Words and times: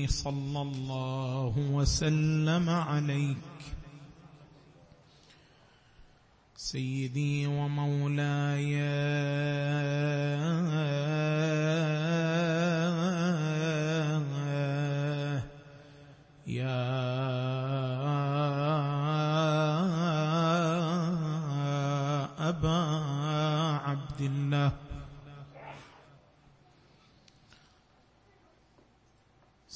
صلى 0.08 0.62
الله 0.62 1.54
وسلم 1.70 2.70
عليك. 2.70 3.36
سيدي 6.57 7.46
ومولاي 7.46 8.79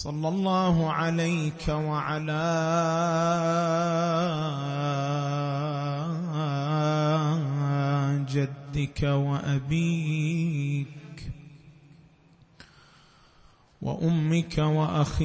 صلى 0.03 0.29
الله 0.29 0.93
عليك 0.93 1.69
وعلى 1.69 2.43
جدك 8.29 9.03
وأبيك 9.03 10.87
وأمك 13.83 14.59
وأخيك 14.59 15.23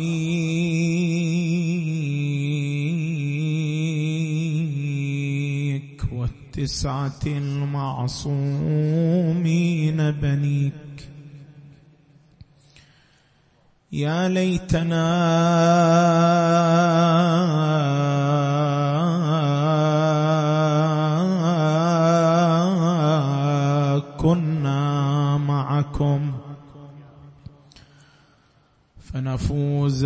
والتسعة 6.11 7.19
المعصومين 7.25 8.31
بنيك 10.11 10.86
يا 13.91 14.27
ليتنا 14.29 15.07
كنا 24.17 25.37
معكم. 25.37 26.31
فنفوز. 28.99 30.05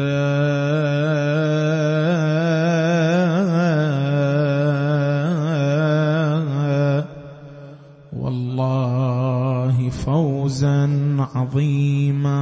والله 8.14 9.90
فوزا 9.90 10.90
عظيما. 11.36 12.42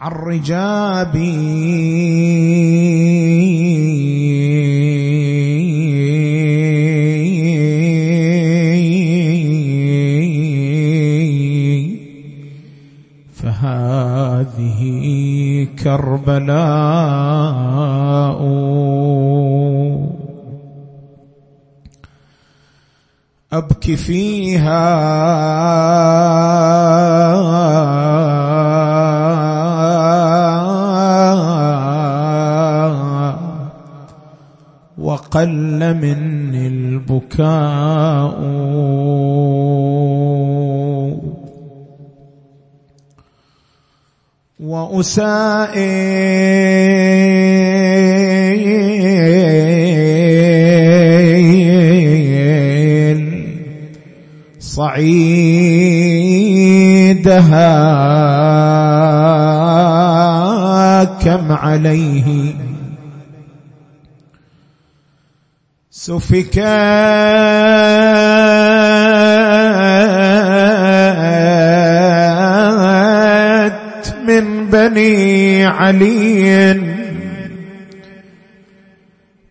عرجابي 0.00 1.54
فهذه 13.34 14.82
كربلاء. 15.82 17.34
أبكي 23.52 23.96
فيها. 23.96 24.84
وقل 35.34 35.94
مني 35.94 36.66
البكاء. 36.66 38.38
وأسائل 52.34 53.20
صعيدها 60.04 61.04
كم 61.04 61.52
عليه 61.52 62.54
سفكات 66.04 66.54
من 74.26 74.66
بني 74.70 75.64
علي. 75.64 76.80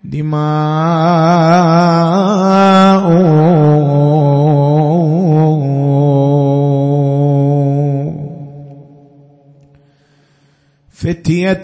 دماء 0.03 0.44
فتية 10.92 11.63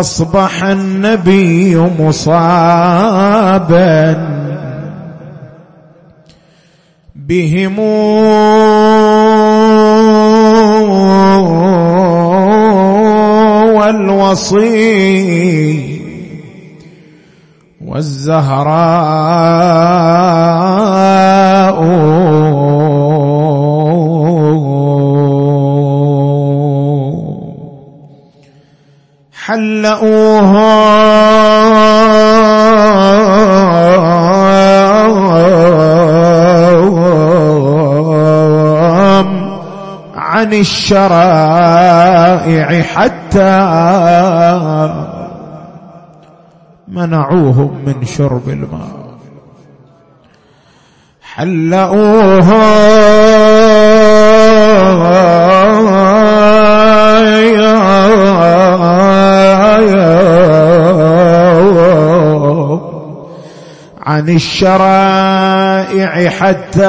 أصبح 0.00 0.64
النبي 0.64 1.76
مصابا 1.98 3.16
بهم 7.14 7.78
والوصي 14.56 16.00
والزهراء 17.86 19.06
حلؤوهم 29.46 30.66
عن 40.16 40.52
الشرائع 40.52 41.62
حتى 42.82 43.58
منعوهم 46.88 47.84
من 47.86 48.04
شرب 48.04 48.48
الماء. 48.48 49.06
حلؤوهم 51.22 52.56
عن 64.26 64.34
الشرائع 64.34 66.10
حتى 66.30 66.82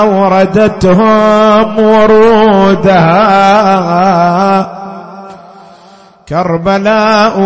أوردتهم 0.00 1.78
ورودها. 1.78 3.22
كربلاء 6.28 7.40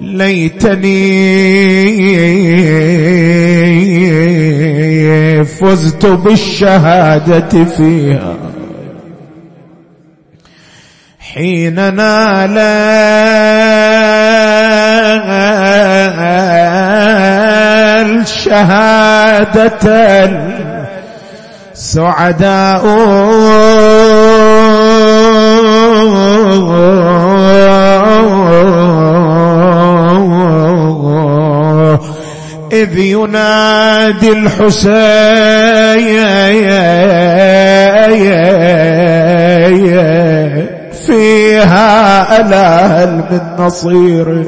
ليتني 0.00 1.12
فزت 5.62 6.06
بالشهادة 6.06 7.64
فيها. 7.64 8.34
حين 11.20 11.74
نال 11.74 12.58
الشهادة 18.20 19.86
السعداء. 21.72 22.86
إذ 32.72 32.98
ينادي 32.98 34.32
الحسين 34.32 34.82
فيها 41.06 42.40
ألا 42.40 42.86
هل 42.86 43.10
من 43.30 43.40
نصير. 43.58 44.44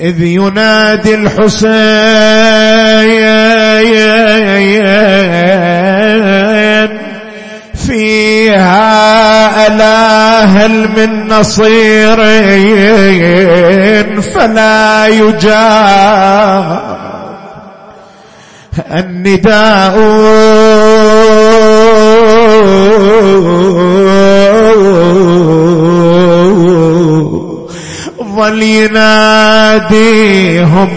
إذ 0.00 0.22
ينادي 0.22 1.14
الحسين 1.14 1.70
فيها 7.74 9.66
ألا 9.66 10.44
هل 10.44 10.88
من 10.88 11.19
نصير 11.30 12.16
فلا 14.20 15.06
يجاب 15.06 16.90
النداء. 18.92 19.96
ظل 28.36 28.62
يناديهم 28.62 29.70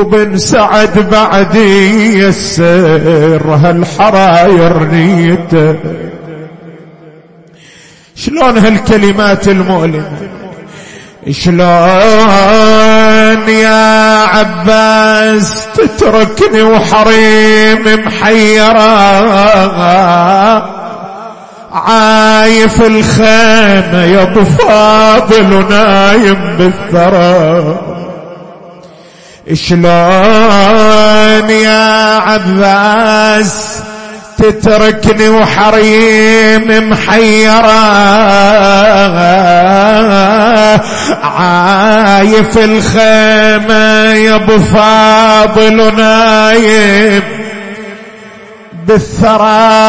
وبن 0.00 0.38
سعد 0.38 1.10
بعدي 1.10 2.18
يسر 2.18 3.58
هالحراير 3.62 4.82
نيته 4.82 5.76
شلون 8.16 8.58
هالكلمات 8.58 9.48
المؤلمة؟ 9.48 10.12
شلون 11.30 11.68
يا 13.48 14.22
عباس 14.26 15.66
تتركني 15.74 16.62
وحريم 16.62 17.84
محيرة؟ 18.06 18.86
عايف 21.72 22.82
الخيمة 22.82 24.04
يا 24.04 24.22
أبو 24.22 24.44
فاضل 24.44 25.52
ونايم 25.52 26.56
بالثرى. 26.58 27.78
شلون 29.52 29.90
يا 31.50 32.18
عباس 32.18 33.78
تتركني 34.38 35.28
وحريم 35.28 36.90
محيرة؟ 36.90 37.86
عايف 41.22 42.58
الخيمة 42.58 44.12
يا 44.14 44.34
أبو 44.34 44.58
فاضل 44.58 45.96
نايم 45.96 47.22
بالثرى. 48.86 49.86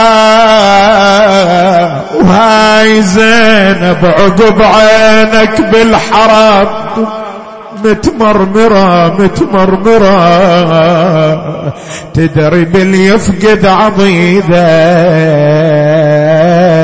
وهاي 2.21 3.01
زينب 3.01 4.05
عقب 4.05 4.61
عينك 4.61 5.61
بالحرام 5.61 6.67
متمرمرة 7.83 9.15
متمرمرة. 9.19 10.17
تدري 12.13 12.65
باللي 12.65 13.05
يفقد 13.05 13.65
عضيدة. 13.65 14.57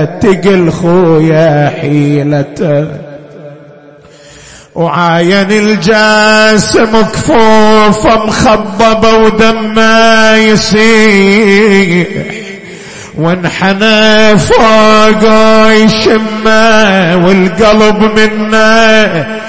تقل 0.06 0.72
خويا 0.72 1.74
حيلته 1.82 2.88
وعاين 4.76 5.52
الجاسم 5.52 7.02
كفوفه 7.02 8.26
مخضبة 8.26 9.18
ودمه 9.18 10.36
يسيح. 10.36 12.08
وانحنى 13.18 14.38
فوقه 14.38 15.72
يشمه 15.72 17.16
والقلب 17.26 18.20
منه 18.20 19.44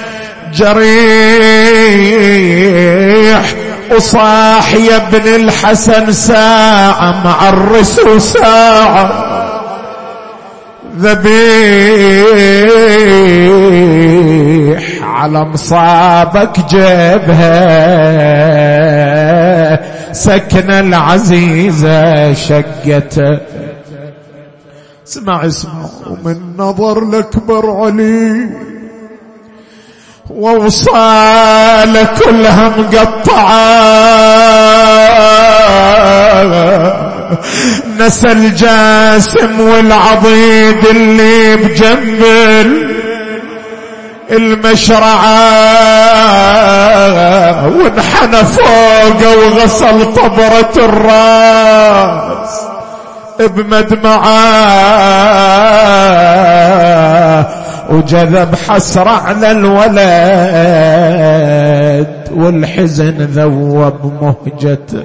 جريح 0.55 1.55
وصاح 3.95 4.73
يا 4.73 4.97
ابن 4.97 5.35
الحسن 5.35 6.11
ساعة 6.11 7.23
مع 7.23 7.49
الرسل 7.49 8.21
ساعة 8.21 9.25
ذبيح 10.97 11.45
على 15.03 15.45
مصابك 15.45 16.59
جبهة 16.69 17.55
سكن 20.11 20.71
العزيزة 20.71 22.33
شقته. 22.33 23.39
اسمع 25.07 25.45
اسمع 25.45 25.85
ومن 26.07 26.37
نظر 26.57 27.05
لأكبر 27.05 27.71
علي 27.71 28.64
ووصال 30.29 32.07
كلها 32.25 32.69
مقطعة 32.77 33.65
نسى 37.99 38.31
الجاسم 38.31 39.59
والعضيد 39.59 40.85
اللي 40.85 41.55
بجنب 41.55 42.25
المشرعة. 44.31 45.35
وانحنى 47.77 48.37
فوقه 48.43 49.37
وغسل 49.37 50.13
طبرة 50.13 50.73
الراس 50.77 52.61
بمدمعة. 53.39 54.45
وجذب 57.91 58.55
حسرة 58.55 59.09
على 59.09 59.51
الولد 59.51 60.95
والحزن 62.31 63.17
ذوب 63.17 64.13
مهجته 64.21 65.03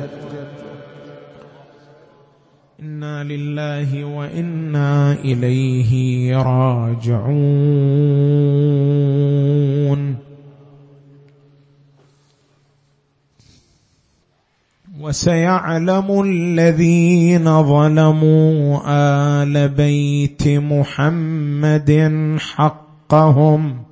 إنا 2.82 3.24
لله 3.24 4.04
وإنا 4.04 5.12
إليه 5.12 6.36
راجعون. 6.36 7.50
وسيعلم 15.00 16.22
الذين 16.24 17.62
ظلموا 17.62 18.80
آل 18.86 19.68
بيت 19.68 20.48
محمد 20.48 21.90
حقهم. 22.38 23.82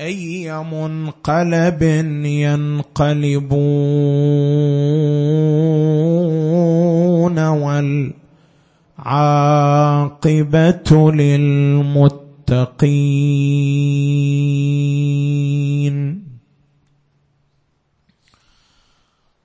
أي 0.00 0.64
منقلب 0.64 1.82
ينقلبون 2.24 3.48
والعاقبة 8.98 9.52
للمتقين. 11.12 12.22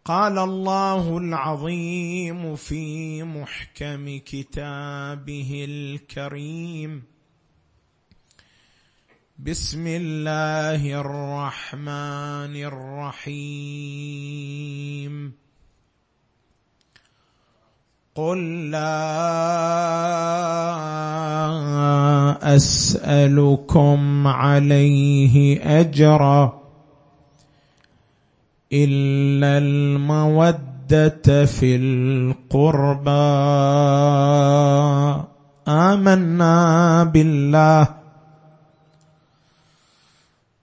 قال 0.07 0.39
الله 0.39 1.17
العظيم 1.17 2.55
في 2.55 3.23
محكم 3.23 4.19
كتابه 4.25 5.65
الكريم. 5.69 7.03
بسم 9.39 9.87
الله 9.87 11.01
الرحمن 11.01 12.55
الرحيم. 13.25 15.33
قل 18.15 18.71
لا 18.71 19.07
أسألكم 22.55 24.27
عليه 24.27 25.61
أجرا. 25.79 26.56
الا 28.73 29.57
الموده 29.57 31.45
في 31.45 31.75
القربى. 31.75 33.09
امنا 35.67 37.03
بالله. 37.03 37.87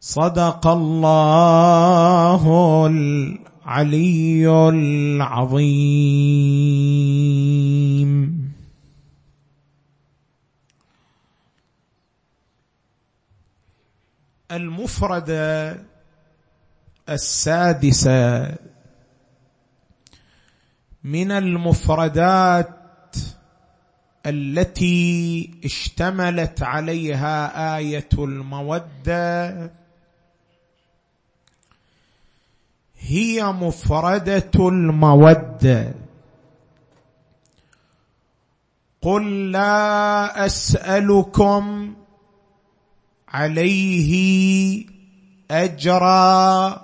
صدق 0.01 0.67
الله 0.67 2.43
العلي 2.87 4.69
العظيم. 4.69 5.75
المفرده 14.51 15.94
السادسة 17.09 18.55
من 21.05 21.33
المفردات 21.33 23.17
التي 24.27 25.51
اشتملت 25.65 26.63
عليها 26.63 27.77
آية 27.77 28.09
المودة. 28.19 29.71
هي 32.99 33.45
مفردة 33.45 34.51
المودة. 34.69 35.95
قل 39.03 39.53
لا 39.53 40.47
أسألكم 40.47 41.95
عليه 43.29 44.87
أجرا. 45.51 46.84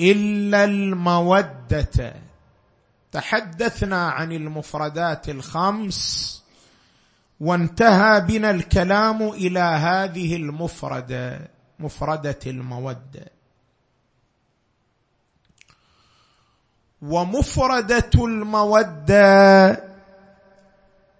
إلا 0.00 0.64
المودة. 0.64 2.14
تحدثنا 3.12 4.10
عن 4.10 4.32
المفردات 4.32 5.28
الخمس 5.28 6.42
وانتهى 7.40 8.20
بنا 8.20 8.50
الكلام 8.50 9.22
إلى 9.22 9.60
هذه 9.60 10.36
المفرده 10.36 11.48
مفردة 11.78 12.38
المودة. 12.46 13.28
ومفردة 17.02 18.10
المودة 18.14 19.84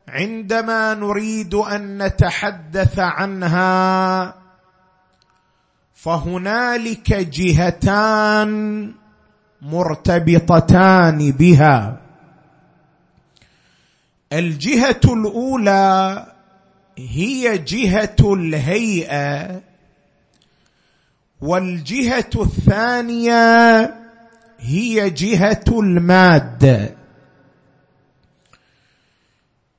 عندما 0.09 0.95
نريد 0.95 1.55
أن 1.55 2.03
نتحدث 2.03 2.99
عنها 2.99 4.44
فهنالك 6.05 7.13
جهتان 7.13 8.93
مرتبطتان 9.63 11.33
بها. 11.33 12.01
الجهة 14.33 15.01
الأولى 15.05 16.27
هي 16.99 17.59
جهة 17.59 18.17
الهيئة 18.21 19.61
والجهة 21.41 22.31
الثانية 22.37 23.95
هي 24.59 25.11
جهة 25.11 25.65
الماده 25.69 26.95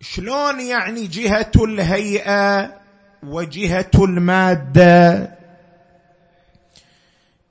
شلون 0.01 0.61
يعني 0.61 1.07
جهة 1.07 1.51
الهيئة 1.55 2.73
وجهة 3.23 3.91
الماده 3.95 5.35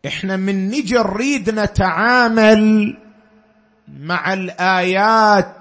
إحنا 0.06 0.36
من 0.36 0.68
نجي 0.68 0.94
نريد 0.94 1.50
نتعامل 1.50 2.96
مع 4.00 4.32
الآيات 4.32 5.56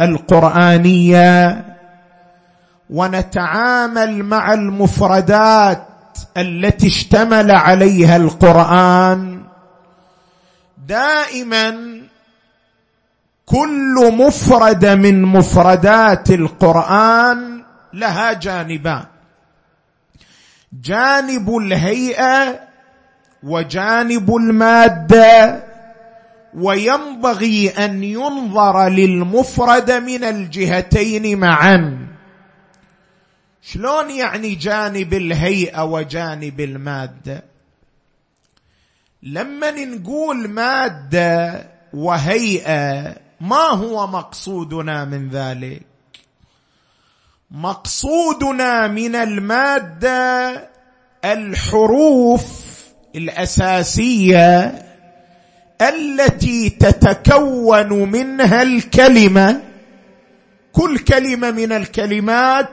القرآنية 0.00 1.64
ونتعامل 2.90 4.22
مع 4.22 4.52
المفردات 4.52 5.86
التي 6.36 6.86
اشتمل 6.86 7.50
عليها 7.50 8.16
القرآن. 8.16 9.42
دائما 10.86 12.00
كل 13.46 14.12
مفرد 14.12 14.86
من 14.86 15.22
مفردات 15.22 16.30
القرآن 16.30 17.62
لها 17.92 18.32
جانبان. 18.32 19.04
جانب 20.82 21.56
الهيئة 21.56 22.67
وجانب 23.42 24.36
المادة 24.36 25.64
وينبغي 26.54 27.68
أن 27.68 28.04
ينظر 28.04 28.88
للمفرد 28.88 29.90
من 29.90 30.24
الجهتين 30.24 31.38
معا. 31.38 32.08
شلون 33.62 34.10
يعني 34.10 34.54
جانب 34.54 35.14
الهيئة 35.14 35.84
وجانب 35.84 36.60
المادة؟ 36.60 37.44
لما 39.22 39.70
نقول 39.70 40.48
مادة 40.48 41.66
وهيئة 41.94 43.16
ما 43.40 43.68
هو 43.70 44.06
مقصودنا 44.06 45.04
من 45.04 45.28
ذلك؟ 45.28 45.82
مقصودنا 47.50 48.86
من 48.86 49.16
المادة 49.16 50.68
الحروف 51.24 52.77
الأساسية 53.16 54.74
التي 55.80 56.70
تتكون 56.70 57.92
منها 57.92 58.62
الكلمة. 58.62 59.60
كل 60.72 60.98
كلمة 60.98 61.50
من 61.50 61.72
الكلمات 61.72 62.68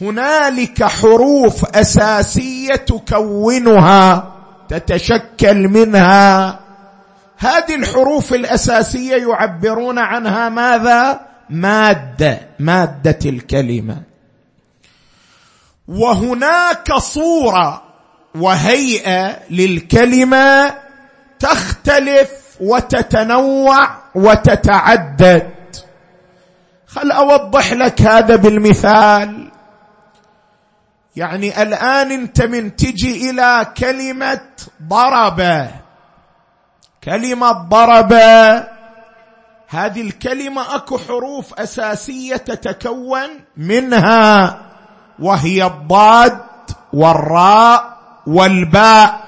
هنالك 0.00 0.84
حروف 0.84 1.64
أساسية 1.76 2.74
تكونها 2.74 4.34
تتشكل 4.68 5.68
منها. 5.68 6.60
هذه 7.38 7.74
الحروف 7.74 8.34
الأساسية 8.34 9.16
يعبرون 9.16 9.98
عنها 9.98 10.48
ماذا؟ 10.48 11.20
مادة 11.50 12.40
مادة 12.58 13.18
الكلمة. 13.26 14.02
وهناك 15.88 16.94
صورة 16.94 17.89
وهيئة 18.34 19.38
للكلمة 19.50 20.74
تختلف 21.38 22.30
وتتنوع 22.60 23.90
وتتعدد. 24.14 25.50
خل 26.86 27.10
أوضح 27.12 27.72
لك 27.72 28.02
هذا 28.02 28.36
بالمثال. 28.36 29.50
يعني 31.16 31.62
الآن 31.62 32.12
أنت 32.12 32.42
من 32.42 32.76
تجي 32.76 33.30
إلى 33.30 33.66
كلمة 33.76 34.40
ضرب. 34.82 35.68
كلمة 37.04 37.52
ضرب. 37.52 38.12
هذه 39.68 40.00
الكلمة 40.00 40.74
أكو 40.74 40.98
حروف 40.98 41.54
أساسية 41.54 42.36
تتكون 42.36 43.28
منها 43.56 44.60
وهي 45.18 45.66
الضاد 45.66 46.40
والراء 46.92 47.89
والباء 48.26 49.20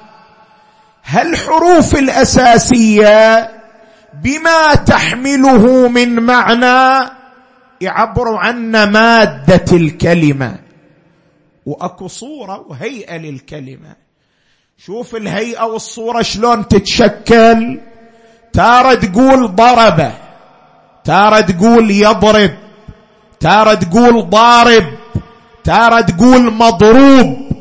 هالحروف 1.05 1.95
الأساسية 1.95 3.51
بما 4.23 4.75
تحمله 4.75 5.89
من 5.89 6.21
معنى؟ 6.21 7.11
يعبر 7.81 8.37
عنا 8.37 8.85
مادة 8.85 9.77
الكلمة. 9.77 10.59
وأكو 11.67 12.09
صورة 12.09 12.65
وهيئة 12.69 13.17
للكلمة. 13.17 13.97
شوف 14.79 15.17
الهيئة 15.17 15.63
والصورة 15.63 16.23
شلون 16.23 16.69
تتشكل. 16.69 17.81
تارة 18.53 18.95
تقول 18.95 19.55
ضرب. 19.55 20.13
تارة 21.05 21.41
تقول 21.41 21.91
يضرب. 21.91 22.51
تارة 23.41 23.75
تقول 23.75 24.31
ضارب. 24.31 24.85
تارة 25.65 26.01
تقول 26.01 26.55
مضروب. 26.55 27.52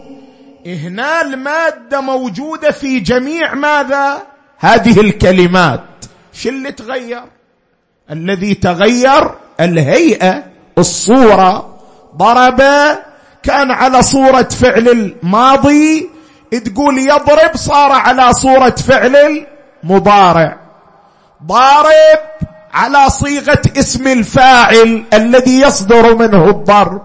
هنا 0.65 1.21
المادة 1.21 2.01
موجودة 2.01 2.71
في 2.71 2.99
جميع 2.99 3.53
ماذا؟ 3.53 4.21
هذه 4.57 4.99
الكلمات. 5.01 5.83
شو 6.33 6.49
اللي 6.49 6.71
تغير؟ 6.71 7.23
الذي 8.11 8.53
تغير 8.53 9.31
الهيئة 9.59 10.43
الصورة. 10.77 11.79
ضرب 12.15 12.61
كان 13.43 13.71
على 13.71 14.01
صورة 14.01 14.41
فعل 14.41 14.89
الماضي 14.89 16.09
تقول 16.65 16.97
يضرب 16.97 17.55
صار 17.55 17.91
على 17.91 18.33
صورة 18.33 18.69
فعل 18.69 19.45
المضارع. 19.83 20.59
ضارب 21.45 22.19
على 22.73 23.09
صيغة 23.09 23.61
اسم 23.77 24.07
الفاعل 24.07 25.03
الذي 25.13 25.61
يصدر 25.61 26.15
منه 26.15 26.49
الضرب. 26.49 27.01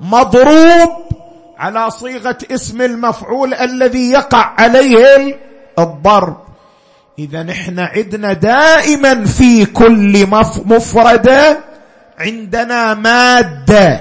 مضروب 0.00 1.03
على 1.58 1.90
صيغة 1.90 2.38
اسم 2.52 2.82
المفعول 2.82 3.54
الذي 3.54 4.10
يقع 4.10 4.54
عليه 4.58 5.36
الضرب. 5.78 6.36
إذا 7.18 7.42
نحن 7.42 7.78
عندنا 7.78 8.32
دائما 8.32 9.24
في 9.24 9.64
كل 9.64 10.26
مفردة 10.64 11.58
عندنا 12.18 12.94
مادة 12.94 14.00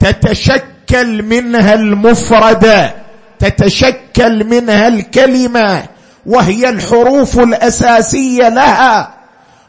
تتشكل 0.00 1.22
منها 1.22 1.74
المفردة 1.74 2.94
تتشكل 3.38 4.44
منها 4.44 4.88
الكلمة 4.88 5.82
وهي 6.26 6.68
الحروف 6.68 7.38
الأساسية 7.38 8.48
لها. 8.48 9.14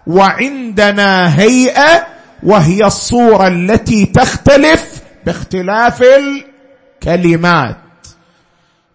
وعندنا 0.07 1.39
هيئة 1.39 2.07
وهي 2.43 2.85
الصورة 2.85 3.47
التي 3.47 4.05
تختلف 4.05 4.85
باختلاف 5.25 6.03
الكلمات 7.07 7.77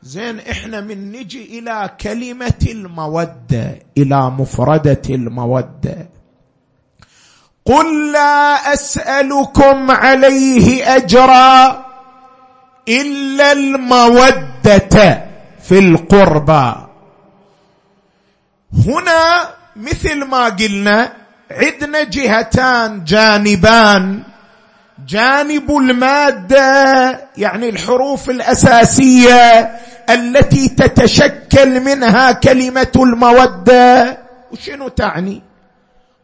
زين 0.02 0.40
إحنا 0.40 0.80
من 0.80 1.12
نجي 1.12 1.58
إلى 1.58 1.90
كلمة 2.00 2.62
المودة 2.66 3.78
إلى 3.98 4.30
مفردة 4.30 5.02
المودة. 5.10 6.08
قل 7.64 8.12
لا 8.12 8.72
أسألكم 8.74 9.90
عليه 9.90 10.96
أجرا 10.96 11.84
إلا 12.88 13.52
المودة 13.52 15.26
في 15.62 15.78
القربى. 15.78 16.74
هنا 18.86 19.48
مثل 19.76 20.24
ما 20.24 20.44
قلنا 20.48 21.12
عندنا 21.50 22.02
جهتان 22.02 23.04
جانبان. 23.04 24.22
جانب 25.06 25.76
المادة 25.76 27.20
يعني 27.36 27.68
الحروف 27.68 28.30
الأساسية 28.30 29.70
التي 30.10 30.68
تتشكل 30.68 31.80
منها 31.80 32.32
كلمة 32.32 32.92
المودة. 32.96 34.18
وشنو 34.52 34.88
تعني؟ 34.88 35.42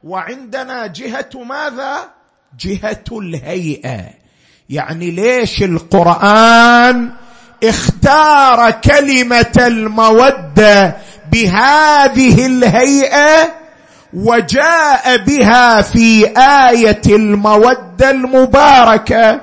وعندنا 0.05 0.87
جهة 0.87 1.31
ماذا؟ 1.35 1.97
جهة 2.59 3.05
الهيئة. 3.13 4.01
يعني 4.71 5.11
ليش 5.11 5.63
القرآن 5.63 7.11
اختار 7.65 8.71
كلمة 8.71 9.55
المودة 9.57 10.97
بهذه 11.33 12.47
الهيئة؟ 12.47 13.66
وجاء 14.15 15.17
بها 15.17 15.83
في 15.83 16.27
آية 16.39 17.03
المودة 17.07 18.11
المباركة 18.11 19.41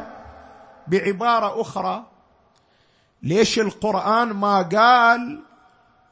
بعبارة 0.88 1.62
أخرى. 1.62 2.04
ليش 3.24 3.60
القرآن 3.60 4.28
ما 4.28 4.62
قال 4.62 5.40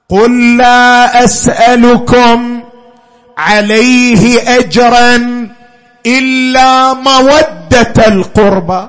قل 0.10 0.58
لا 0.58 1.24
أسألكم 1.24 2.64
عليه 3.38 4.58
أجرا 4.60 5.16
إلا 6.06 6.94
مودة 6.94 8.08
القربى؟ 8.08 8.88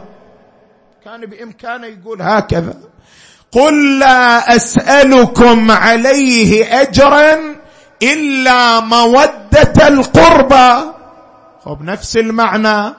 كان 1.05 1.20
بإمكانه 1.27 1.87
يقول 1.87 2.22
هكذا. 2.22 2.75
قل 3.53 3.98
لا 3.98 4.57
أسألكم 4.57 5.70
عليه 5.70 6.81
أجرا 6.81 7.38
إلا 8.03 8.81
مودة 8.81 9.41
القربى 9.88 10.93
خب 11.65 11.83
نفس 11.83 12.17
المعنى. 12.17 12.95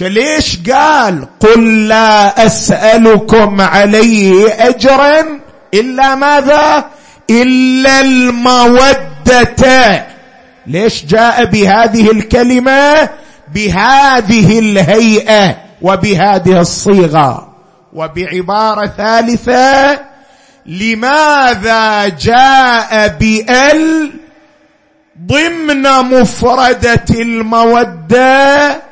ليش 0.00 0.58
قال 0.70 1.26
قل 1.40 1.88
لا 1.88 2.46
أسألكم 2.46 3.60
عليه 3.60 4.68
اجرا 4.68 5.40
إلا 5.74 6.14
ماذا؟ 6.14 6.84
إلا 7.30 8.00
المودة. 8.00 10.06
ليش 10.66 11.04
جاء 11.04 11.44
بهذه 11.44 12.10
الكلمة؟ 12.10 13.08
بهذه 13.54 14.58
الهيئة 14.58 15.56
وبهذه 15.82 16.60
الصيغة. 16.60 17.54
وبعبارة 17.92 18.86
ثالثة 18.86 20.00
لماذا 20.66 22.08
جاء 22.08 23.08
بأل؟ 23.08 24.10
ضمن 25.24 25.82
مفردة 25.82 27.04
المودة 27.10 28.82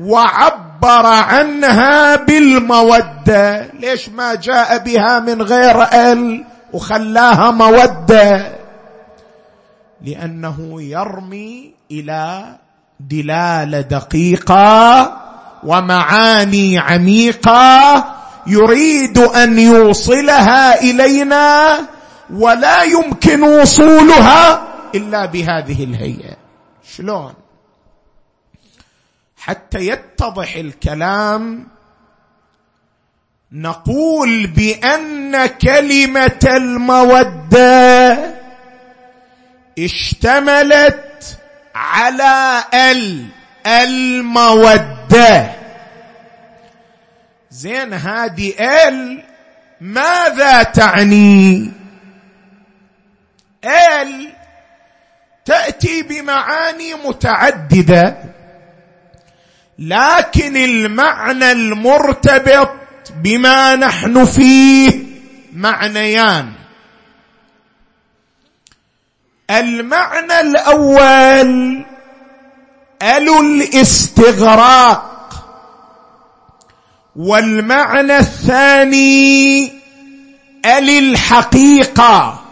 وعبر 0.00 1.06
عنها 1.06 2.16
بالمودة. 2.16 3.70
ليش 3.80 4.08
ما 4.08 4.34
جاء 4.34 4.78
بها 4.78 5.20
من 5.20 5.42
غير 5.42 5.82
ال 5.82 6.44
وخلاها 6.72 7.50
مودة؟ 7.50 8.52
لأنه 10.04 10.82
يرمي 10.82 11.74
إلى 11.90 12.44
دلاله 13.00 13.80
دقيقة 13.80 15.12
ومعاني 15.64 16.78
عميقة 16.78 18.04
يريد 18.46 19.18
أن 19.18 19.58
يوصلها 19.58 20.80
إلينا 20.80 21.78
ولا 22.34 22.82
يمكن 22.82 23.42
وصولها. 23.42 24.73
إلا 24.94 25.26
بهذه 25.26 25.84
الهيئة. 25.84 26.36
شلون؟ 26.96 27.34
حتى 29.36 29.78
يتضح 29.78 30.54
الكلام 30.56 31.68
نقول 33.52 34.46
بأن 34.46 35.46
كلمة 35.46 36.38
المودة 36.46 38.18
اشتملت 39.78 41.38
على 41.74 42.64
ال 42.74 43.26
المودة. 43.66 45.52
زين 47.50 47.94
هذه 47.94 48.52
ال 48.88 49.22
ماذا 49.80 50.62
تعني؟ 50.62 51.72
ال 53.64 54.33
تأتي 55.44 56.02
بمعاني 56.02 56.94
متعددة 56.94 58.16
لكن 59.78 60.56
المعنى 60.56 61.52
المرتبط 61.52 62.70
بما 63.22 63.76
نحن 63.76 64.24
فيه 64.24 65.04
معنيان. 65.52 66.52
المعنى 69.50 70.40
الأول 70.40 71.84
ال 73.02 73.28
الاستغراق 73.62 75.10
والمعنى 77.16 78.18
الثاني 78.18 79.64
ال 80.66 80.90
الحقيقة. 80.90 82.43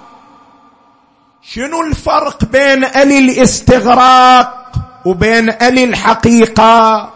شنو 1.55 1.83
الفرق 1.83 2.45
بين 2.45 2.85
ال 2.85 3.13
الاستغراق 3.13 4.73
وبين 5.05 5.49
ال 5.49 5.79
الحقيقة؟ 5.79 7.11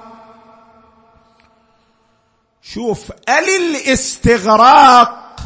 شوف 2.63 3.11
ال 3.11 3.49
الاستغراق 3.49 5.37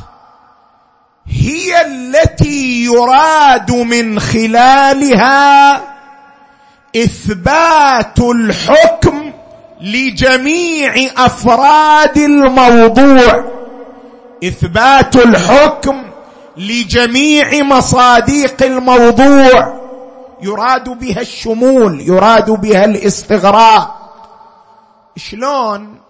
هي 1.26 1.86
التي 1.86 2.84
يراد 2.84 3.70
من 3.70 4.20
خلالها 4.20 5.76
إثبات 6.96 8.18
الحكم 8.18 9.32
لجميع 9.80 10.94
أفراد 11.16 12.18
الموضوع. 12.18 13.44
إثبات 14.44 15.16
الحكم 15.16 16.09
لجميع 16.56 17.62
مصاديق 17.62 18.62
الموضوع. 18.62 19.80
يراد 20.42 20.88
بها 20.88 21.20
الشمول 21.20 22.00
يراد 22.00 22.50
بها 22.50 22.84
الاستغراق. 22.84 23.96
شلون؟ 25.16 26.00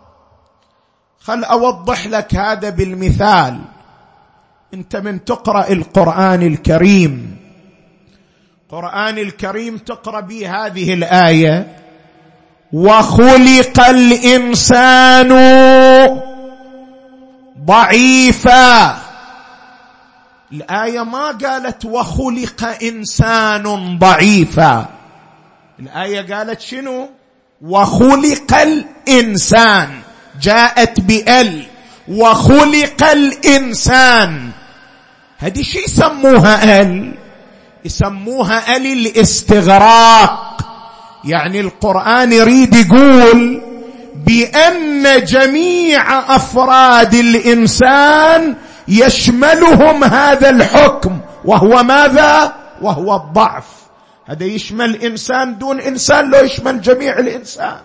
خل 1.20 1.44
أوضح 1.44 2.06
لك 2.06 2.34
هذا 2.34 2.70
بالمثال. 2.70 3.58
أنت 4.74 4.96
من 4.96 5.24
تقرأ 5.24 5.68
القرآن 5.68 6.42
الكريم. 6.42 7.36
القران 8.64 9.18
الكريم 9.18 9.78
تقرأ 9.78 10.20
به 10.20 10.66
هذه 10.66 10.94
الآية. 10.94 11.76
وخلق 12.72 13.80
الإنسان 13.80 15.28
ضعيفا. 17.64 19.09
الآية 20.52 21.04
ما 21.04 21.26
قالت 21.30 21.84
وخلق 21.84 22.78
إنسان 22.82 23.98
ضعيفا. 23.98 24.86
الآية 25.80 26.34
قالت 26.34 26.60
شنو؟ 26.60 27.08
وخلق 27.62 28.54
الإنسان. 28.54 29.88
جاءت 30.42 31.00
بأل. 31.00 31.62
وخلق 32.08 33.04
الإنسان. 33.04 34.50
هذه 35.38 35.62
شو 35.62 35.78
يسموها 35.78 36.80
أل؟ 36.80 37.14
يسموها 37.84 38.76
أل 38.76 38.86
الاستغراق. 38.86 40.56
يعني 41.24 41.60
القرآن 41.60 42.32
يريد 42.32 42.74
يقول 42.74 43.62
بأن 44.26 45.24
جميع 45.24 46.34
أفراد 46.36 47.14
الإنسان 47.14 48.56
يشملهم 48.88 50.04
هذا 50.04 50.50
الحكم. 50.50 51.18
وهو 51.44 51.82
ماذا؟ 51.82 52.54
وهو 52.82 53.16
الضعف. 53.16 53.64
هذا 54.26 54.44
يشمل 54.44 54.96
إنسان 54.96 55.58
دون 55.58 55.80
إنسان 55.80 56.30
لو 56.30 56.38
يشمل 56.38 56.80
جميع 56.80 57.18
الإنسان. 57.18 57.80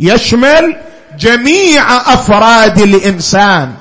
يشمل 0.00 0.76
جميع 1.18 1.96
أفراد 2.12 2.78
الإنسان. 2.78 3.72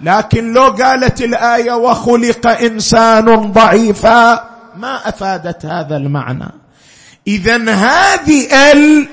لكن 0.00 0.52
لو 0.52 0.68
قالت 0.68 1.22
الآية 1.22 1.72
وخلق 1.72 2.46
إنسان 2.46 3.52
ضعيفا 3.52 4.48
ما 4.76 5.08
أفادت 5.08 5.66
هذا 5.66 5.96
المعنى. 5.96 6.48
اذا 7.26 7.70
هذه 7.70 8.72
ال 8.72 9.08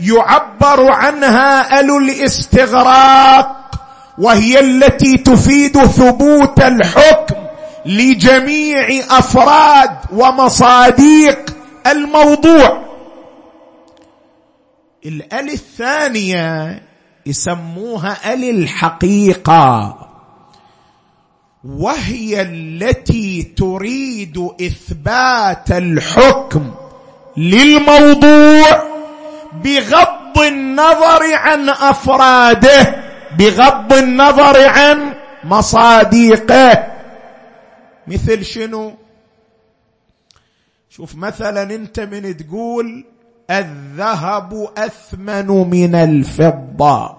يعبر 0.00 0.92
عنها 0.92 1.80
ال 1.80 1.90
الاستغراق. 1.90 3.70
وهي 4.18 4.60
التي 4.60 5.16
تفيد 5.16 5.78
ثبوت 5.78 6.60
الحكم 6.60 7.34
لجميع 7.86 8.88
أفراد 9.10 9.96
ومصاديق 10.12 11.56
الموضوع. 11.86 12.84
الال 15.06 15.50
الثانية 15.50 16.82
يسموها 17.26 18.34
ال 18.34 18.50
الحقيقة. 18.50 19.96
وهي 21.64 22.42
التي 22.42 23.42
تريد 23.42 24.48
إثبات 24.60 25.70
الحكم 25.70 26.70
للموضوع 27.36 28.82
بغض 29.64 30.38
النظر 30.38 31.34
عن 31.34 31.68
أفراده 31.68 33.03
بغض 33.38 33.92
النظر 33.92 34.66
عن 34.68 35.14
مصاديقه. 35.44 36.86
مثل 38.06 38.44
شنو؟ 38.44 38.94
شوف 40.90 41.14
مثلا 41.14 41.62
أنت 41.62 42.00
من 42.00 42.36
تقول 42.36 43.04
الذهب 43.50 44.68
أثمن 44.76 45.46
من 45.46 45.94
الفضة. 45.94 47.16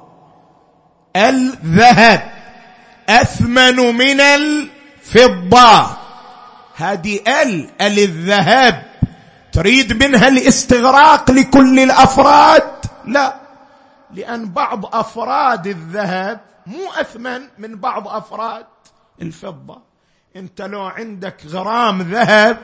الذهب 1.15 2.31
أثمن 3.09 3.75
من 3.75 4.21
الفضة. 4.21 5.87
هذه 6.75 7.19
ال 7.27 7.69
ال 7.81 7.99
الذهب. 7.99 8.83
تريد 9.53 10.03
منها 10.03 10.27
الاستغراق 10.27 11.31
لكل 11.31 11.79
الأفراد؟ 11.79 12.63
لا. 13.05 13.44
لأن 14.13 14.45
بعض 14.45 14.95
أفراد 14.95 15.67
الذهب 15.67 16.39
مو 16.65 16.91
أثمن 17.01 17.41
من 17.57 17.75
بعض 17.75 18.07
أفراد 18.07 18.65
الفضة. 19.21 19.77
أنت 20.35 20.61
لو 20.61 20.81
عندك 20.81 21.35
غرام 21.49 22.01
ذهب 22.01 22.57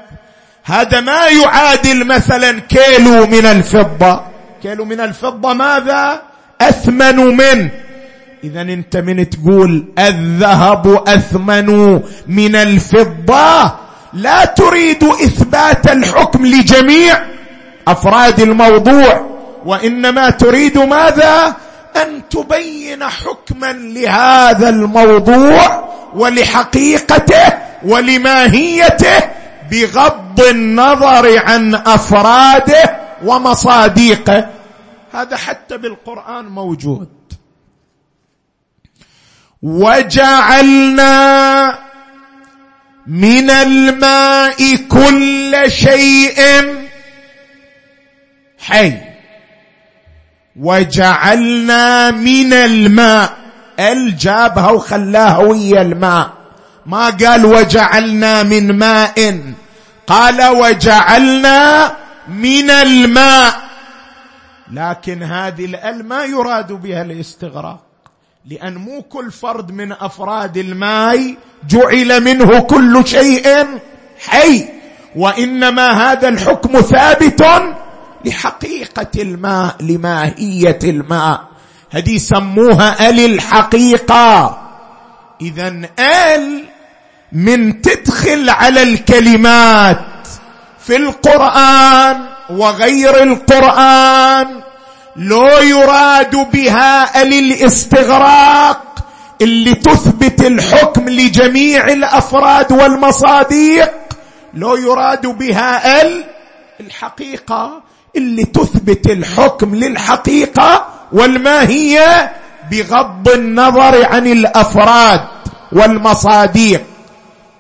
هذا 0.64 1.00
ما 1.00 1.28
يعادل 1.28 2.08
مثلا 2.08 2.60
كيلو 2.60 3.26
من 3.26 3.46
الفضة. 3.46 4.22
كيلو 4.64 4.86
من 4.86 5.00
الفضة 5.00 5.54
ماذا؟ 5.54 6.22
أثمن 6.62 7.16
منه 7.16 7.72
اذا 8.44 8.62
أنت 8.62 8.98
من 8.98 9.30
تقول 9.30 9.94
الذهب 10.00 11.04
أثمن 11.08 12.02
من 12.28 12.56
الفضة؟ 12.56 13.74
لا 14.14 14.46
تريد 14.46 15.04
إثبات 15.04 15.92
الحكم 15.92 16.46
لجميع 16.46 17.26
أفراد 17.88 18.40
الموضوع. 18.40 19.31
وإنما 19.66 20.30
تريد 20.30 20.78
ماذا؟ 20.78 21.56
أن 21.96 22.30
تبين 22.30 23.04
حكما 23.04 23.74
لهذا 23.74 24.70
الموضوع 24.70 25.90
ولحقيقته 26.14 27.54
ولماهيته 27.84 29.20
بغض 29.72 30.40
النظر 30.42 31.40
عن 31.40 31.76
أفراده 31.76 32.98
ومصاديقه. 33.26 34.50
هذا 35.14 35.38
حتى 35.38 35.78
بالقرآن 35.78 36.46
موجود. 36.46 37.10
وجعلنا 39.62 41.12
من 43.08 43.50
الماء 43.50 44.76
كل 44.76 45.64
شيء 45.68 46.42
حي. 48.60 49.11
وجعلنا 50.60 52.12
من 52.12 52.54
الماء. 52.54 53.34
الجابها 53.80 54.72
وخلاها 54.72 55.38
ويا 55.38 55.82
الماء. 55.82 56.30
ما 56.86 57.10
قال 57.10 57.46
وجعلنا 57.46 58.44
من 58.44 58.78
ماء. 58.78 59.42
قال 60.08 60.48
وجعلنا 60.48 61.92
من 62.28 62.70
الماء. 62.70 63.62
لكن 64.72 65.24
هذه 65.24 65.66
الأل 65.66 66.08
ما 66.08 66.24
يراد 66.24 66.72
بها 66.72 67.02
الاستغراق. 67.02 67.80
لأن 68.46 68.76
مو 68.76 69.02
كل 69.02 69.32
فرد 69.32 69.72
من 69.72 69.92
أفراد 69.92 70.58
الماء 70.58 71.36
جعل 71.70 72.24
منه 72.24 72.60
كل 72.60 73.08
شيء 73.08 73.66
حي. 74.28 74.66
وإنما 75.16 76.12
هذا 76.12 76.28
الحكم 76.28 76.82
ثابت 76.82 77.42
لحقيقة 78.26 79.22
الماء 79.22 79.76
لماهية 79.82 80.80
الماء. 80.84 81.42
هذه 81.92 82.18
سموها 82.18 83.10
ال 83.10 83.20
الحقيقة 83.20 84.58
اذا 85.42 85.68
آل 86.00 86.64
من 87.32 87.82
تدخل 87.82 88.50
على 88.50 88.84
الكلمات 88.84 90.28
في 90.80 90.96
القرآن 90.96 92.26
وغير 92.50 93.24
القرآن 93.24 94.62
لو 95.16 95.48
يراد 95.48 96.36
بها 96.52 97.22
ال 97.22 97.34
الاستغراق 97.34 98.96
اللي 99.42 99.76
تثبت 99.76 100.42
الحكم 100.42 101.10
لجميع 101.10 101.86
الأفراد 101.88 102.72
والمصاديق 102.72 103.92
لو 104.54 104.76
يراد 104.76 105.28
بها 105.28 106.02
ال 106.02 106.24
الحقيقة 106.80 107.82
اللي 108.16 108.44
تثبت 108.44 109.08
الحكم 109.08 109.76
للحقيقة 109.76 110.88
والماهية 111.12 112.36
بغض 112.72 113.30
النظر 113.30 114.06
عن 114.06 114.28
الأفراد 114.28 115.28
والمصاديق. 115.72 116.84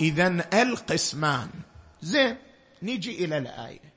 اذا 0.02 0.34
القسمان 0.54 1.48
زين 2.02 2.36
نجي 2.84 3.26
إلى 3.26 3.38
الآية. 3.38 3.92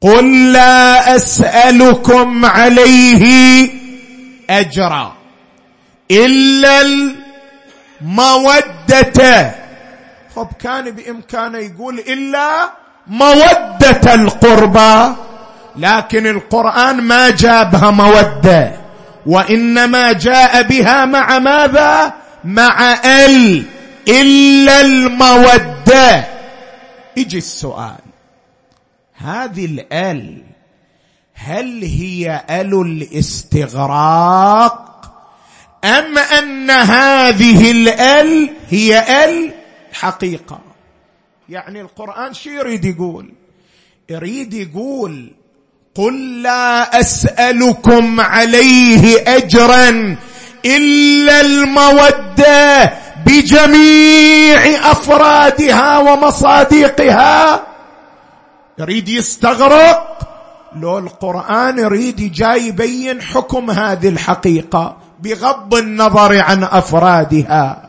قل 0.00 0.52
لا 0.52 1.16
أسألكم 1.16 2.44
عليه 2.44 3.68
أجرا 4.50 5.16
إلا 6.10 6.82
المودة. 8.00 9.54
طب 10.36 10.48
كان 10.60 10.90
بإمكانه 10.90 11.58
يقول 11.58 11.98
إلا 11.98 12.72
مودة 13.08 14.14
القربى 14.14 15.14
لكن 15.76 16.26
القرآن 16.26 17.00
ما 17.00 17.30
جابها 17.30 17.90
مودة 17.90 18.72
وإنما 19.26 20.12
جاء 20.12 20.62
بها 20.62 21.04
مع 21.04 21.38
ماذا؟ 21.38 22.12
مع 22.44 22.94
ال 23.04 23.64
إلا 24.08 24.80
المودة. 24.80 26.24
يجي 27.16 27.38
السؤال 27.38 27.96
هذه 29.14 29.64
الال 29.64 30.42
هل 31.34 31.82
هي 31.82 32.44
ال 32.50 32.80
الاستغراق 33.02 34.82
أم 35.84 36.18
أن 36.18 36.70
هذه 36.70 37.70
الال 37.70 38.50
هي 38.70 39.24
ال؟ 39.24 39.52
حقيقة. 39.92 40.65
يعني 41.48 41.80
القرآن 41.80 42.34
شو 42.34 42.50
يريد 42.50 42.84
يقول؟ 42.84 43.32
يريد 44.08 44.54
يقول 44.54 45.32
قل 45.94 46.42
لا 46.42 47.00
أسألكم 47.00 48.20
عليه 48.20 49.24
اجرا 49.36 50.16
إلا 50.64 51.40
المودة 51.40 52.92
بجميع 53.26 54.90
أفرادها 54.90 55.98
ومصادقها. 55.98 57.62
يريد 58.78 59.08
يستغرق؟ 59.08 60.18
لو 60.76 60.98
القرآن 60.98 61.78
يريد 61.78 62.32
جاي 62.32 62.66
يبين 62.66 63.22
حكم 63.22 63.70
هذه 63.70 64.08
الحقيقة 64.08 64.96
بغض 65.20 65.74
النظر 65.74 66.42
عن 66.42 66.64
أفرادها. 66.64 67.85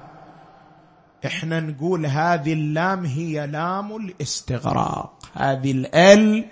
إحنا 1.28 1.60
نقول 1.60 2.06
هذه 2.06 2.54
اللام 2.54 3.06
هي 3.06 3.48
لام 3.48 3.96
الاستغراق. 3.96 5.14
هذه 5.34 5.72
الأل 5.72 6.46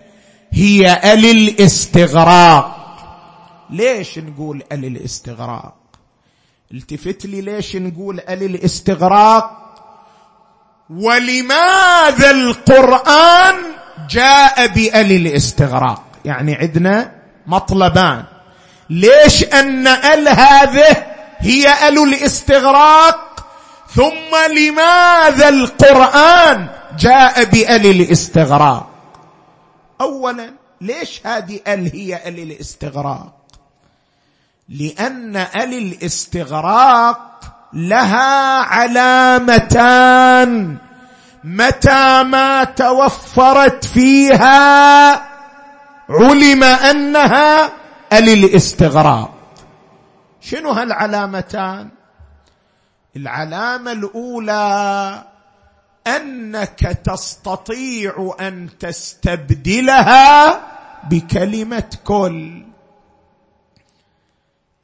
هي 0.51 1.13
أل 1.13 1.25
الاستغراق. 1.25 2.75
ليش 3.69 4.19
نقول 4.19 4.63
أل 4.71 4.85
الاستغراق؟ 4.85 5.75
التفت 6.71 7.25
لي 7.25 7.41
ليش 7.41 7.75
نقول 7.75 8.19
أل 8.19 8.43
الاستغراق؟ 8.43 9.61
ولماذا 10.89 12.31
القرآن 12.31 13.55
جاء 14.09 14.67
بأل 14.67 15.11
الاستغراق؟ 15.11 16.03
يعني 16.25 16.55
عندنا 16.55 17.11
مطلبان. 17.47 18.23
ليش 18.89 19.43
أن 19.43 19.87
أل 19.87 20.27
هذه 20.27 21.05
هي 21.37 21.87
أل 21.87 22.03
الاستغراق؟ 22.03 23.34
ثم 23.95 24.53
لماذا 24.57 25.49
القرآن 25.49 26.67
جاء 26.99 27.43
بال 27.43 27.85
الاستغراق؟ 27.85 28.89
اولا 30.01 30.53
ليش 30.81 31.21
هذه 31.25 31.59
أل 31.67 31.91
هي 31.93 32.29
ال 32.29 32.39
الاستغراق؟ 32.39 33.33
لأن 34.69 35.35
ال 35.35 35.73
الاستغراق 35.73 37.39
لها 37.73 38.59
علامتان. 38.59 39.97
متى 41.43 42.23
ما 42.23 42.63
توفرت 42.63 43.85
فيها 43.85 45.11
علم 46.09 46.63
أنها 46.63 47.65
ال 48.13 48.29
الاستغراق. 48.29 49.31
شنو 50.41 50.69
هالعلامتان؟ 50.69 51.94
العلامة 53.17 53.91
الأولى 53.91 55.23
أنك 56.07 56.79
تستطيع 56.79 58.35
أن 58.39 58.69
تستبدلها 58.79 60.59
بكلمة 61.09 61.89
كل. 62.03 62.65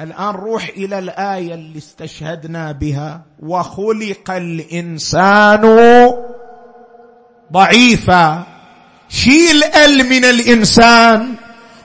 الآن 0.02 0.36
روح 0.36 0.68
إلى 0.68 1.00
الآية 1.00 1.54
اللي 1.54 1.78
استشهدنا 1.78 2.72
بها. 2.72 3.22
وخلق 3.40 4.32
الإنسان 4.32 5.62
ضعيفا. 7.52 8.44
شيل 9.10 9.64
ال 9.64 10.10
من 10.10 10.26
الإنسان 10.26 11.36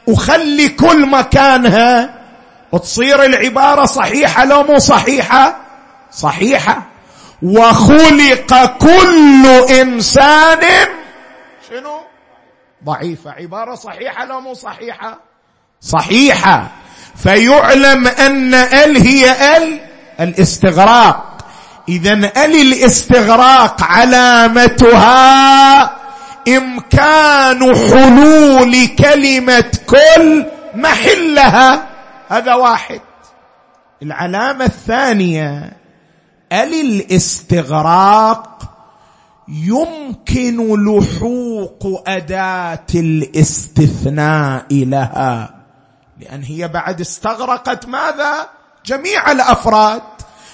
وخلي 0.09 0.69
كل 0.69 1.11
مكانها. 1.11 2.15
وتصير 2.73 3.25
العبارة 3.25 3.87
صحيحة 3.87 4.45
لو 4.45 4.63
مو 4.63 4.79
صحيحة. 4.79 5.66
صحيحة. 6.17 6.83
وخلق 7.43 8.79
كل 8.79 9.47
إنسان 9.81 10.61
شنو؟ 11.71 12.01
ضعيفه 12.85 13.31
عبارة 13.31 13.75
صحيحة 13.75 14.25
لو 14.25 14.41
مو 14.41 14.55
صحيحة؟ 14.55 15.19
صحيحة. 15.81 16.71
فيعلم 17.17 18.07
أن 18.07 18.55
ال 18.55 18.97
هي 18.97 19.57
ال 19.57 19.81
الاستغراق. 20.21 21.37
اذا 21.89 22.13
ال 22.13 22.37
الاستغراق 22.37 23.85
علامتها 23.85 25.01
إمكان 26.49 27.77
حلول 27.77 28.87
كلمة 28.87 29.73
كل 29.87 30.47
محلها. 30.75 31.87
هذا 32.29 32.55
واحد. 32.55 33.01
العلامة 34.03 34.65
الثانية 34.65 35.76
ال 36.63 36.75
الاستغراق 36.75 38.63
يمكن 39.49 40.85
لحوق 40.85 42.03
أداة 42.07 42.87
الاستثناء 42.95 44.67
لها. 44.71 45.55
لأن 46.21 46.43
هي 46.43 46.69
بعد 46.69 47.01
استغرقت 47.01 47.87
ماذا؟ 47.87 48.49
جميع 48.87 49.33
الأفراد. 49.33 50.03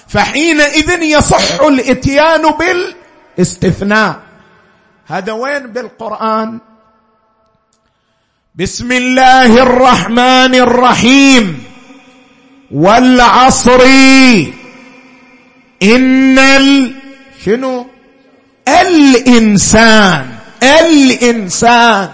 فحينئذ 0.07 1.01
يصح 1.01 1.61
الإتيان 1.61 2.41
بالاستثناء. 3.37 4.19
هذا 5.07 5.31
وين؟ 5.31 5.67
بالقرآن. 5.67 6.59
بسم 8.55 8.91
الله 8.91 9.61
الرحمن 9.63 10.55
الرحيم. 10.55 11.63
والعصر 12.71 13.81
إن 15.83 16.39
ال 16.39 16.93
شنو؟ 17.45 17.85
الإنسان 18.67 20.29
الإنسان 20.63 22.09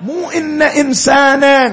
مو 0.00 0.30
إن 0.30 0.62
إنسانا. 0.62 1.66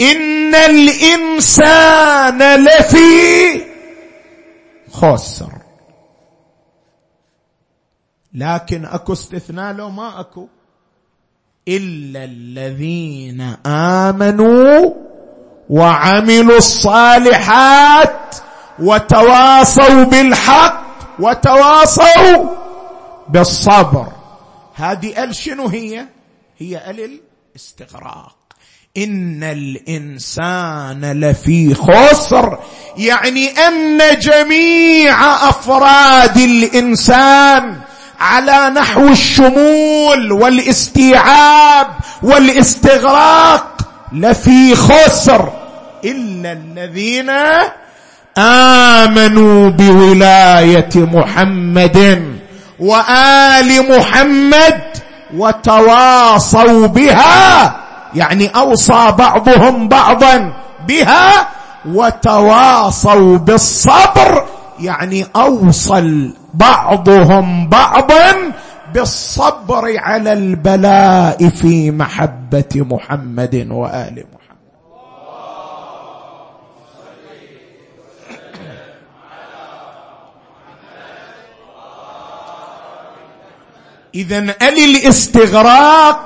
إن 0.00 0.54
الإنسان 0.54 2.64
لفي 2.64 3.64
خسر. 4.92 5.52
لكن 8.34 8.84
أكو 8.84 9.12
استثناء 9.12 9.72
لو 9.72 9.90
ما 9.90 10.20
أكو. 10.20 10.48
إلا 11.68 12.24
الذين 12.24 13.40
آمنوا 13.66 14.94
وعملوا 15.70 16.56
الصالحات 16.56 18.36
وتواصوا 18.80 20.04
بالحق 20.04 20.82
وتواصوا 21.18 22.44
بالصبر. 23.28 24.06
هذه 24.74 25.24
ال 25.24 25.34
شنو 25.34 25.66
هي؟ 25.66 26.06
هي 26.58 26.90
ال 26.90 27.20
الاستغراق. 27.54 28.36
إن 28.96 29.42
الإنسان 29.42 31.20
لفي 31.20 31.74
خسر. 31.74 32.58
يعني 32.96 33.48
أن 33.48 34.18
جميع 34.18 35.48
أفراد 35.48 36.36
الإنسان 36.36 37.80
على 38.20 38.70
نحو 38.70 39.08
الشمول 39.08 40.32
والاستيعاب 40.32 41.86
والاستغراق 42.22 43.78
لفي 44.12 44.74
خسر. 44.74 45.52
إلا 46.04 46.52
الذين 46.52 47.30
آمنوا 48.38 49.70
بولاية 49.70 50.90
محمد 50.96 52.22
وآل 52.80 53.98
محمد 53.98 54.80
وتواصوا 55.36 56.86
بها 56.86 57.76
يعني 58.14 58.46
أوصى 58.48 59.12
بعضهم 59.18 59.88
بعضا 59.88 60.52
بها 60.88 61.48
وتواصوا 61.86 63.38
بالصبر 63.38 64.44
يعني 64.80 65.26
أوصل 65.36 66.32
بعضهم 66.54 67.68
بعضا 67.68 68.52
بالصبر 68.94 69.84
على 69.98 70.32
البلاء 70.32 71.48
في 71.48 71.90
محبة 71.90 72.72
محمد 72.74 73.68
وآل 73.70 74.12
محمد. 74.12 74.37
اذا 84.14 84.38
ال 84.38 84.56
الاستغراق 84.62 86.24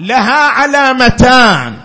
لها 0.00 0.48
علامتان. 0.48 1.76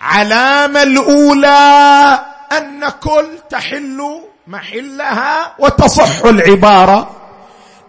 علامة 0.00 0.82
الأولى 0.82 2.18
أن 2.52 2.88
كل 2.88 3.26
تحل 3.50 4.20
محلها 4.46 5.54
وتصح 5.58 6.24
العبارة. 6.24 7.16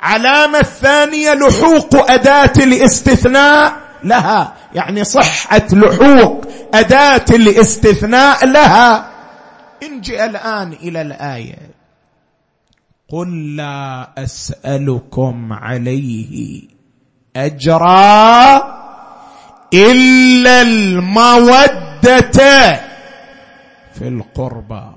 علامة 0.02 0.60
الثانية 0.60 1.34
لحوق 1.34 2.12
أداة 2.12 2.54
الاستثناء 2.58 3.74
لها 4.04 4.54
يعني 4.74 5.04
صحة 5.04 5.68
لحوق 5.72 6.46
أداة 6.74 7.26
الاستثناء 7.30 8.46
لها. 8.46 9.10
انجي 9.84 10.26
الآن 10.26 10.74
إلى 10.74 11.02
الآية. 11.02 11.73
قل 13.14 13.56
لا 13.56 14.10
أسألكم 14.24 15.54
عليه 15.54 16.62
أجرا 17.36 18.58
إلا 19.74 20.62
المودة 20.62 22.32
في 23.94 24.08
القربى. 24.08 24.92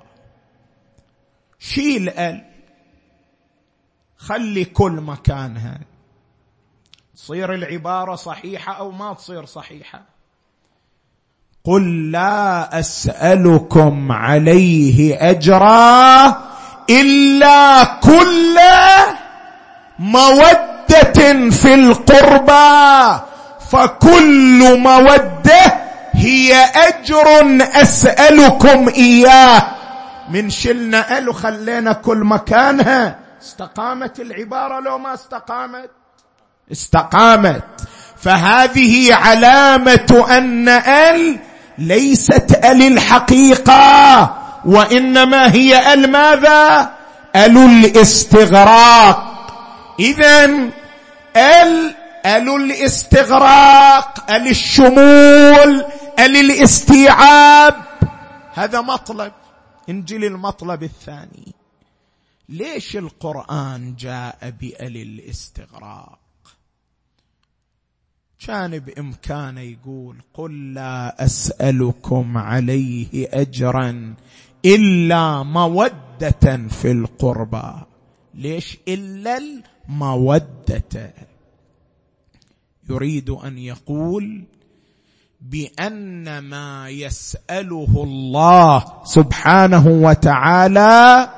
شيل 1.58 2.08
آل. 2.08 2.44
خلي 4.16 4.64
كل 4.64 4.92
مكانها 4.92 5.80
تصير 7.14 7.54
العبارة 7.54 8.14
صحيحة 8.14 8.72
أو 8.72 8.90
ما 8.90 9.14
تصير 9.14 9.44
صحيحة. 9.44 10.02
قل 11.64 12.10
لا 12.10 12.78
أسألكم 12.78 14.12
عليه 14.12 15.30
أجرا 15.30 16.45
إلا 16.90 17.84
كل 17.84 18.58
مودة 19.98 21.50
في 21.50 21.74
القربى 21.74 23.20
فكل 23.70 24.78
مودة 24.78 25.86
هي 26.12 26.54
أجر 26.74 27.58
أسألكم 27.60 28.88
إياه. 28.88 29.62
من 30.30 30.50
شلنا 30.50 31.18
ال 31.18 31.28
وخلينا 31.28 31.92
كل 31.92 32.18
مكانها 32.18 33.18
استقامت 33.42 34.20
العبارة 34.20 34.80
لو 34.80 34.98
ما 34.98 35.14
استقامت. 35.14 35.90
استقامت. 36.72 37.64
فهذه 38.16 39.14
علامة 39.14 40.26
أن 40.30 40.68
ال 40.68 41.38
ليست 41.78 42.64
ال 42.64 42.82
الحقيقة. 42.82 44.45
وإنما 44.66 45.52
هي 45.52 45.92
أل 45.92 46.10
ماذا؟ 46.10 46.94
أل 47.36 47.56
الاستغراق. 47.58 49.36
اذا 50.00 50.44
أل 51.36 51.94
أل 52.26 52.48
الاستغراق 52.48 54.30
أل 54.30 54.48
الشمول 54.48 55.84
أل 56.18 56.36
الاستيعاب. 56.36 57.74
هذا 58.54 58.80
مطلب. 58.80 59.32
إنجيل 59.88 60.24
المطلب 60.24 60.82
الثاني. 60.82 61.54
ليش 62.48 62.96
القرآن 62.96 63.96
جاء 63.98 64.54
بأل 64.60 64.96
الاستغراق؟ 64.96 66.18
كان 68.46 68.78
بامكانه 68.78 69.60
يقول 69.60 70.16
قل 70.34 70.74
لا 70.74 71.24
أسألكم 71.24 72.38
عليه 72.38 73.28
اجرا. 73.32 74.14
إلا 74.66 75.42
مودة 75.42 76.68
في 76.68 76.90
القربى. 76.90 77.72
ليش 78.34 78.78
إلا 78.88 79.40
المودة؟ 79.88 81.12
يريد 82.90 83.30
أن 83.30 83.58
يقول 83.58 84.44
بأن 85.40 86.38
ما 86.38 86.88
يسأله 86.88 87.88
الله 87.96 88.84
سبحانه 89.04 89.86
وتعالى 89.86 91.28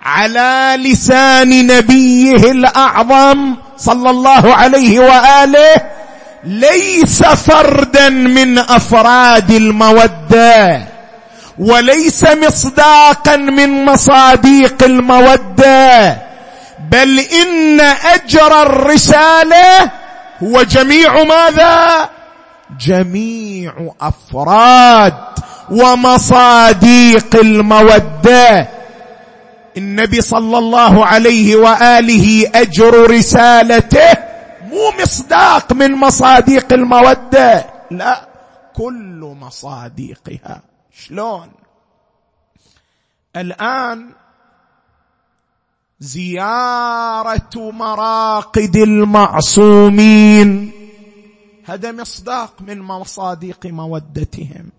على 0.00 0.82
لسان 0.82 1.66
نبيه 1.66 2.50
الأعظم 2.50 3.56
صلى 3.76 4.10
الله 4.10 4.54
عليه 4.54 5.00
وآله 5.00 5.74
ليس 6.44 7.22
فردا 7.22 8.08
من 8.08 8.58
أفراد 8.58 9.50
المودة. 9.50 10.93
وليس 11.58 12.24
مصداقا 12.24 13.36
من 13.36 13.84
مصاديق 13.84 14.82
المودة 14.82 16.16
بل 16.90 17.18
إن 17.20 17.80
أجر 17.80 18.62
الرسالة 18.62 19.90
هو 20.42 20.62
جميع 20.62 21.22
ماذا؟ 21.22 22.08
جميع 22.80 23.72
أفراد 24.00 25.14
ومصاديق 25.70 27.36
المودة. 27.36 28.68
النبي 29.76 30.20
صلى 30.20 30.58
الله 30.58 31.06
عليه 31.06 31.56
وآله 31.56 32.50
أجر 32.54 33.10
رسالته 33.10 34.12
مو 34.70 35.02
مصداق 35.02 35.72
من 35.72 35.94
مصاديق 35.94 36.72
المودة 36.72 37.66
لا 37.90 38.20
كل 38.76 39.34
مصاديقها. 39.40 40.73
شلون؟ 40.94 41.50
الآن 43.36 44.12
زيارة 46.00 47.50
مراقد 47.54 48.76
المعصومين. 48.76 50.72
هذا 51.64 51.92
مصداق 51.92 52.62
من 52.62 52.80
مصاديق 52.80 53.66
مودتهم. 53.66 54.70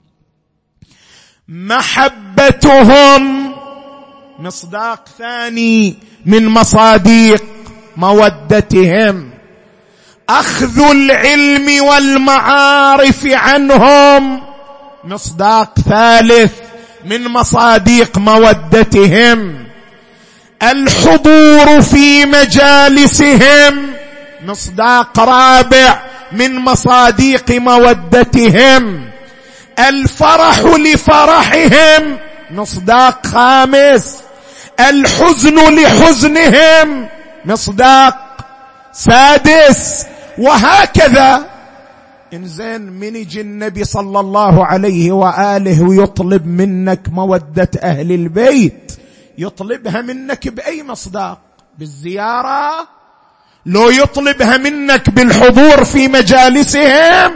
محبتهم. 1.48 3.24
مصداق 4.40 5.08
ثاني 5.18 5.96
من 6.26 6.48
مصاديق 6.48 7.44
مودتهم. 7.98 9.32
أخذ 10.30 10.80
العلم 10.80 11.84
والمعارف 11.84 13.26
عنهم. 13.26 14.45
مصداق 15.06 15.74
ثالث 15.90 16.52
من 17.06 17.28
مصاديق 17.28 18.18
مودتهم. 18.18 19.66
الحضور 20.64 21.82
في 21.82 22.26
مجالسهم. 22.26 23.94
مصداق 24.46 25.20
رابع 25.20 26.00
من 26.32 26.56
مصاديق 26.56 27.52
مودتهم. 27.52 29.10
الفرح 29.80 30.60
لفرحهم. 30.60 32.18
مصداق 32.52 33.28
خامس. 33.28 34.18
الحزن 34.80 35.76
لحزنهم. 35.76 37.08
مصداق 37.46 38.18
سادس. 38.94 40.06
وهكذا 40.38 41.55
إنزين 42.34 42.82
من 42.82 43.16
يجي 43.16 43.42
النبي 43.42 43.84
صلى 43.84 44.20
الله 44.20 44.66
عليه 44.66 45.12
وآله 45.12 45.84
ويطلب 45.84 46.48
منك 46.48 47.10
مودة 47.12 47.70
أهل 47.84 48.12
البيت 48.12 48.92
يطلبها 49.38 50.02
منك 50.02 50.48
بأي 50.48 50.84
مصداق؟ 50.84 51.40
بالزيارة 51.80 52.88
لو 53.66 53.90
يطلبها 53.90 54.58
منك 54.58 55.10
بالحضور 55.10 55.84
في 55.84 56.08
مجالسهم 56.08 57.32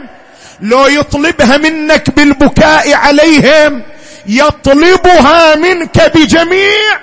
لو 0.60 0.86
يطلبها 0.86 1.56
منك 1.56 2.16
بالبكاء 2.16 2.94
عليهم 2.94 3.82
يطلبها 4.26 5.56
منك 5.56 6.12
بجميع 6.16 7.00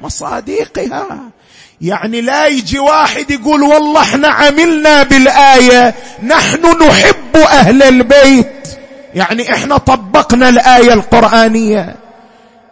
مصاديقها 0.00 1.20
يعني 1.80 2.20
لا 2.20 2.46
يجي 2.46 2.78
واحد 2.78 3.30
يقول 3.30 3.62
والله 3.62 4.02
إحنا 4.02 4.28
عملنا 4.28 5.02
بالآية 5.02 5.94
نحن 6.22 6.86
نحب 6.86 7.36
أهل 7.36 7.82
البيت. 7.82 8.68
يعني 9.14 9.52
إحنا 9.54 9.76
طبقنا 9.76 10.48
الآية 10.48 10.92
القرآنية. 10.92 11.96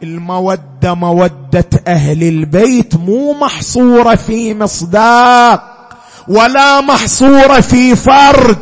المودة 0.02 0.94
مودة 0.94 1.68
أهل 1.86 2.22
البيت 2.22 2.94
مو 2.94 3.32
محصورة 3.32 4.14
في 4.14 4.54
مصداق 4.54 5.88
ولا 6.28 6.80
محصورة 6.80 7.60
في 7.60 7.96
فرد. 7.96 8.58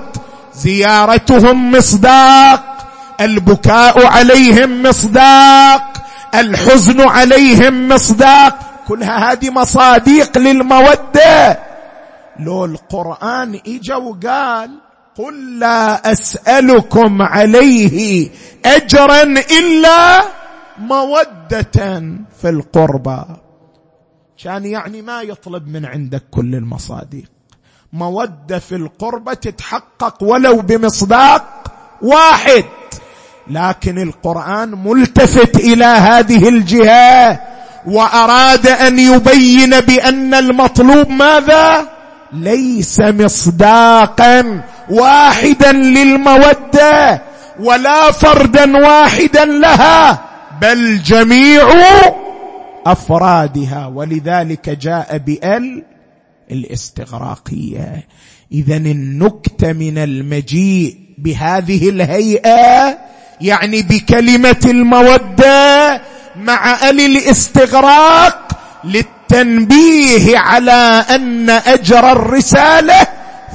زيارتهم 0.55 1.71
مصداق 1.71 2.65
البكاء 3.21 4.07
عليهم 4.07 4.83
مصداق 4.83 5.93
الحزن 6.35 7.01
عليهم 7.01 7.89
مصداق. 7.89 8.59
كلها 8.89 9.33
هذه 9.33 9.51
مصاديق 9.51 10.39
للمودة. 10.39 11.59
لو 12.41 12.65
القران 12.65 13.61
إجا 13.67 13.97
وقال 13.97 14.71
قل 15.19 15.59
لا 15.59 16.13
أسألكم 16.13 17.23
عليه 17.23 18.31
أجرا 18.65 19.23
إلا 19.23 20.23
مودة 20.79 22.03
في 22.41 22.49
القربى. 22.49 23.25
كان 24.45 24.65
يعني 24.65 25.03
ما 25.03 25.23
يطلب 25.23 25.69
من 25.69 25.87
عندك 25.87 26.23
كل 26.31 26.55
المصاديق. 26.55 27.31
مودة 27.93 28.59
في 28.59 28.77
القربة 28.77 29.35
تتحقق 29.35 30.23
ولو 30.23 30.57
بمصداق 30.57 31.73
واحد. 32.03 32.65
لكن 33.51 34.03
القرآن 34.03 34.71
ملتفت 34.85 35.57
إلى 35.57 35.85
هذه 35.85 36.49
الجهة. 36.49 37.52
وأراد 37.87 38.67
أن 38.67 38.99
يبين 38.99 39.81
بأن 39.81 40.35
المطلوب 40.35 41.11
ماذا؟ 41.11 41.89
ليس 42.33 43.01
مصداقا 43.01 44.63
واحدا 44.91 45.73
للمودة 45.73 47.23
ولا 47.61 48.13
فردا 48.13 48.77
واحدا 48.77 49.45
لها 49.45 50.21
بل 50.61 51.03
جميع 51.03 51.63
أفرادها. 52.87 53.87
ولذلك 53.87 54.71
جاء 54.71 55.19
بأل 55.19 55.83
الاستغراقية. 56.51 58.07
اذا 58.53 58.77
النكته 58.77 59.73
من 59.73 59.99
المجيء 59.99 60.97
بهذه 61.19 61.89
الهيئة 61.89 62.99
يعني 63.41 63.83
بكلمة 63.83 64.61
المودة 64.65 66.03
مع 66.37 66.91
ال 66.91 67.01
الاستغراق 67.01 68.49
للتنبيه 68.85 70.39
على 70.39 71.05
أن 71.11 71.51
أجر 71.51 72.13
الرسالة 72.13 73.07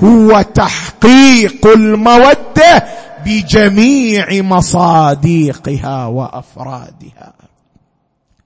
هو 0.03 0.41
تحقيق 0.41 1.67
المودة 1.67 2.83
بجميع 3.25 4.41
مصاديقها 4.41 6.05
وأفرادها. 6.05 7.33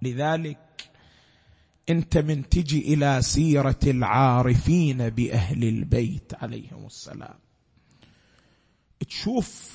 لذلك 0.02 0.58
أنت 1.90 2.18
من 2.18 2.50
تجي 2.50 2.94
إلى 2.94 3.22
سيرة 3.22 3.80
العارفين 3.88 5.10
بأهل 5.10 5.64
البيت 5.64 6.32
عليهم 6.42 6.86
السلام. 6.86 7.36
تشوف 9.10 9.70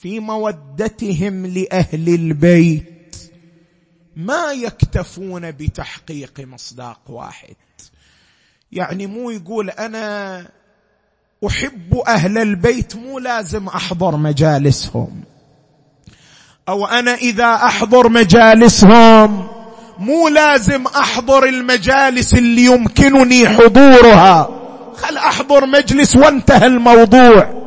في 0.00 0.20
مودتهم 0.20 1.46
لأهل 1.46 2.08
البيت 2.08 2.93
ما 4.16 4.52
يكتفون 4.52 5.50
بتحقيق 5.50 6.40
مصداق 6.40 7.00
واحد. 7.08 7.56
يعني 8.72 9.06
مو 9.06 9.30
يقول 9.30 9.70
أنا 9.70 10.46
أحب 11.46 12.02
أهل 12.08 12.38
البيت 12.38 12.96
مو 12.96 13.18
لازم 13.18 13.68
أحضر 13.68 14.16
مجالسهم. 14.16 15.22
أو 16.68 16.86
أنا 16.86 17.14
إذا 17.14 17.54
أحضر 17.54 18.08
مجالسهم 18.08 19.48
مو 19.98 20.28
لازم 20.28 20.86
أحضر 20.86 21.44
المجالس 21.44 22.34
اللي 22.34 22.64
يمكنني 22.64 23.48
حضورها. 23.48 24.48
خل 24.96 25.16
أحضر 25.16 25.66
مجلس 25.66 26.16
وانتهى 26.16 26.66
الموضوع. 26.66 27.64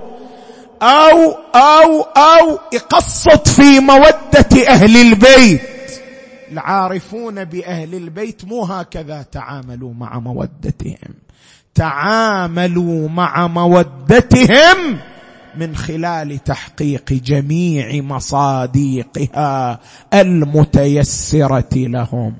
أو 0.81 1.31
أو 1.55 2.01
أو 2.01 2.59
يقصد 2.73 3.47
في 3.47 3.79
مودة 3.79 4.67
أهل 4.67 4.97
البيت. 4.97 5.76
العارفون 6.51 7.43
بأهل 7.43 7.95
البيت 7.95 8.45
مو 8.45 8.63
هكذا 8.63 9.21
تعاملوا 9.21 9.93
مع 9.93 10.19
مودتهم. 10.19 11.13
تعاملوا 11.75 13.09
مع 13.09 13.47
مودتهم 13.47 14.99
من 15.57 15.75
خلال 15.75 16.43
تحقيق 16.43 17.13
جميع 17.13 18.01
مصاديقها 18.01 19.79
المتيسرة 20.13 21.75
لهم. 21.75 22.35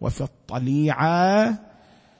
وفي 0.00 0.20
الطليعة 0.20 1.54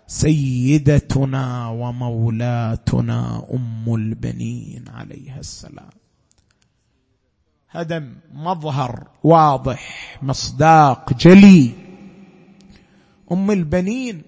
سيدتنا 0.07 1.69
ومولاتنا 1.69 3.43
أم 3.55 3.95
البنين 3.95 4.85
عليها 4.95 5.41
السلام. 5.41 6.04
هذا 7.75 8.03
مظهر 8.35 9.09
واضح 9.25 10.19
مصداق 10.23 11.13
جلي. 11.13 11.71
أم 13.33 13.51
البنين 13.51 14.23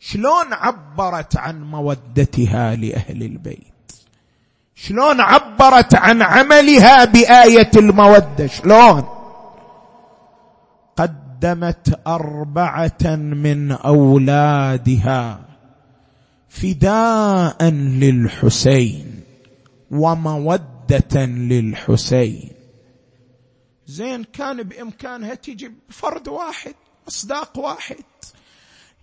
شلون 0.00 0.52
عبرت 0.52 1.36
عن 1.36 1.62
مودتها 1.62 2.76
لأهل 2.76 3.22
البيت؟ 3.22 3.92
شلون 4.74 5.20
عبرت 5.20 5.94
عن 5.94 6.22
عملها 6.22 7.04
بآية 7.04 7.70
المودة؟ 7.76 8.46
شلون؟ 8.46 9.04
قدمت 10.96 12.00
أربعة 12.06 13.16
من 13.16 13.72
أولادها 13.72 15.40
فداء 16.48 17.64
للحسين 17.70 19.20
ومودة 19.90 20.71
للحسين. 21.16 22.52
زين 23.86 24.24
كان 24.24 24.62
بإمكانها 24.62 25.34
تجي 25.34 25.72
فرد 25.90 26.28
واحد 26.28 26.74
مصداق 27.06 27.58
واحد. 27.58 28.04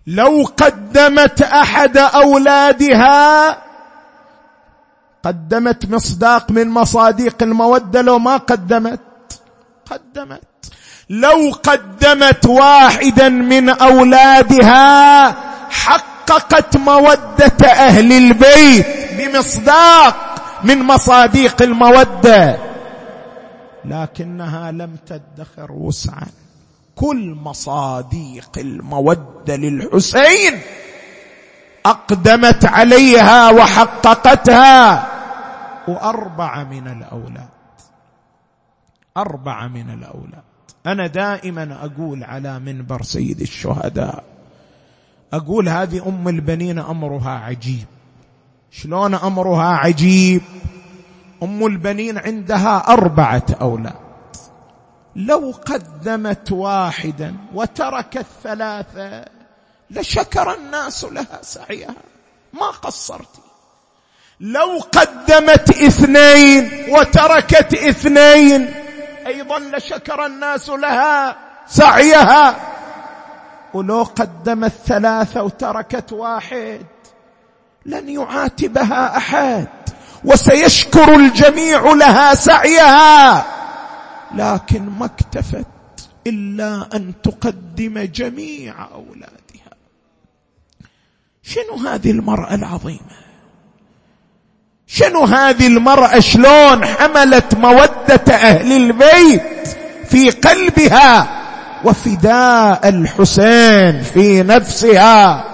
لو 0.06 0.48
قدمت 0.56 1.42
أحد 1.42 1.96
أولادها 1.96 3.50
قدمت 5.22 5.86
مصداق 5.86 6.50
من 6.50 6.68
مصاديق 6.68 7.42
المودة 7.42 8.02
لو 8.02 8.18
ما 8.18 8.36
قدمت 8.36 9.00
قدمت. 9.90 10.72
لو 11.10 11.52
قدمت 11.62 12.46
واحدا 12.46 13.28
من 13.28 13.68
أولادها 13.68 15.30
حققت 15.70 16.76
مودة 16.76 17.66
أهل 17.66 18.12
البيت 18.12 18.86
بمصداق 19.18 20.29
من 20.64 20.78
مصاديق 20.78 21.62
المودة. 21.62 22.58
لكنها 23.84 24.70
لم 24.70 24.96
تدخر 25.06 25.72
وسعا. 25.72 26.26
كل 26.96 27.36
مصاديق 27.42 28.50
المودة 28.58 29.56
للحسين 29.56 30.60
أقدمت 31.86 32.64
عليها 32.64 33.50
وحققتها. 33.50 35.08
واربعه 35.88 36.64
من 36.64 36.88
الأولاد. 36.88 37.48
اربعه 39.16 39.68
من 39.68 39.90
الأولاد. 39.90 40.42
أنا 40.86 41.06
دائما 41.06 41.78
أقول 41.84 42.24
على 42.24 42.58
منبر 42.58 43.02
سيد 43.02 43.40
الشهداء. 43.40 44.24
أقول 45.32 45.68
هذه 45.68 46.08
أم 46.08 46.28
البنين 46.28 46.78
أمرها 46.78 47.30
عجيب. 47.30 47.86
شلون 48.70 49.14
أمرها 49.14 49.76
عجيب. 49.76 50.42
أم 51.42 51.66
البنين 51.66 52.18
عندها 52.18 52.84
أربعة 52.88 53.46
أولاد. 53.60 53.94
لو 55.16 55.54
قدمت 55.66 56.52
واحدا 56.52 57.36
وتركت 57.54 58.26
ثلاثة 58.42 59.24
لشكر 59.90 60.54
الناس 60.54 61.04
لها 61.04 61.38
سعيها. 61.42 61.94
ما 62.52 62.66
قصرت 62.66 63.40
لو 64.40 64.78
قدمت 64.92 65.70
اثنين 65.70 66.70
وتركت 66.88 67.74
اثنين 67.74 68.74
أيضا 69.26 69.58
لشكر 69.58 70.26
الناس 70.26 70.68
لها 70.68 71.36
سعيها. 71.66 72.56
ولو 73.74 74.02
قدمت 74.02 74.72
ثلاثة 74.86 75.42
وتركت 75.42 76.12
واحد 76.12 76.86
لن 77.86 78.08
يعاتبها 78.08 79.16
أحد 79.16 79.68
وسيشكر 80.24 81.14
الجميع 81.16 81.92
لها 81.92 82.34
سعيها. 82.34 83.46
لكن 84.34 84.82
ما 84.98 85.06
اكتفت 85.06 85.66
إلا 86.26 86.88
أن 86.94 87.12
تقدم 87.22 87.98
جميع 87.98 88.74
أولادها. 88.94 89.74
شنو 91.42 91.88
هذه 91.88 92.10
المرأة 92.10 92.54
العظيمة؟ 92.54 93.20
شنو 94.86 95.24
هذه 95.24 95.66
المرأة؟ 95.66 96.20
شلون 96.20 96.84
حملت 96.84 97.54
مودة 97.54 98.34
أهل 98.34 98.72
البيت 98.72 99.68
في 100.08 100.30
قلبها 100.30 101.40
وفداء 101.84 102.88
الحسين 102.88 104.02
في 104.02 104.42
نفسها؟ 104.42 105.44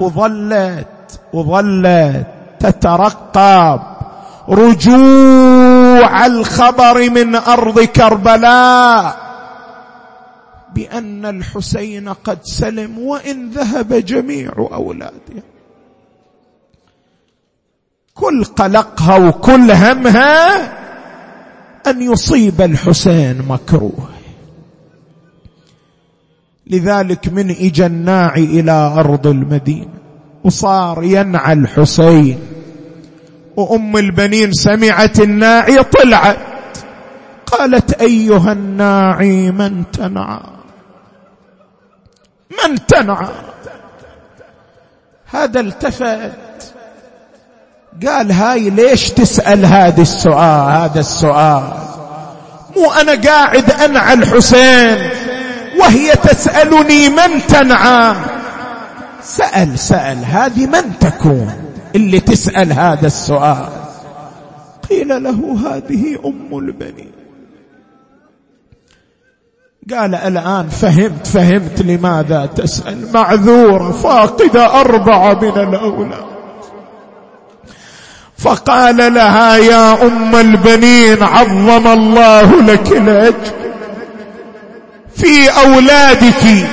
وظلت 0.00 0.97
وظلت 1.32 2.26
تترقب. 2.60 3.80
رجوع 4.48 6.26
الخبر 6.26 7.10
من 7.10 7.34
أرض 7.34 7.80
كربلاء. 7.80 9.28
بأن 10.74 11.26
الحسين 11.26 12.08
قد 12.08 12.38
سلم 12.42 12.98
وإن 12.98 13.50
ذهب 13.50 13.94
جميع 13.94 14.52
أولاده. 14.72 15.42
كل 18.14 18.44
قلقها 18.44 19.28
وكل 19.28 19.70
همها 19.70 20.56
أن 21.86 22.02
يصيب 22.02 22.60
الحسين 22.60 23.42
مكروه. 23.48 24.08
لذلك 26.66 27.28
من 27.28 27.50
اجى 27.50 27.86
الناعي 27.86 28.44
إلى 28.44 28.72
أرض 28.72 29.26
المدينة. 29.26 29.97
وصار 30.44 31.04
ينعى 31.04 31.52
الحسين. 31.52 32.38
وأم 33.56 33.96
البنين 33.96 34.52
سمعت 34.52 35.20
الناعي 35.20 35.82
طلعت. 35.82 36.38
قالت 37.46 38.02
أيها 38.02 38.52
الناعي 38.52 39.50
من 39.50 39.90
تنعى؟ 39.90 40.40
من 42.50 42.86
تنعى؟ 42.86 43.28
هذا 45.26 45.60
التفت. 45.60 46.74
قال 48.06 48.32
هاي 48.32 48.70
ليش 48.70 49.10
تسأل 49.10 49.66
هذا 49.66 50.02
السؤال؟ 50.02 50.70
هذا 50.70 51.00
السؤال. 51.00 51.72
مو 52.76 52.92
أنا 52.92 53.14
قاعد 53.14 53.70
أنعى 53.70 54.14
الحسين. 54.14 55.10
وهي 55.80 56.12
تسألني 56.12 57.08
من 57.08 57.46
تنعى؟ 57.48 58.37
سأل 59.22 59.78
سأل 59.78 60.24
هذه 60.24 60.66
من 60.66 60.98
تكون؟ 61.00 61.52
اللي 61.94 62.20
تسأل 62.20 62.72
هذا 62.72 63.06
السؤال. 63.06 63.68
قيل 64.90 65.22
له 65.22 65.58
هذه 65.66 66.18
أم 66.24 66.58
البنين. 66.58 67.12
قال 69.90 70.14
الآن 70.14 70.68
فهمت 70.68 71.26
فهمت 71.26 71.82
لماذا 71.82 72.46
تسأل. 72.46 73.12
معذورة 73.12 73.92
فاقدة 73.92 74.80
أربعة 74.80 75.40
من 75.40 75.74
الأولاد 75.74 76.28
فقال 78.38 79.14
لها 79.14 79.56
يا 79.56 80.06
أم 80.06 80.36
البنين 80.36 81.22
عظم 81.22 81.86
الله 81.86 82.62
لك 82.62 82.92
الأجر. 82.92 83.52
في 85.16 85.48
أولادك 85.48 86.68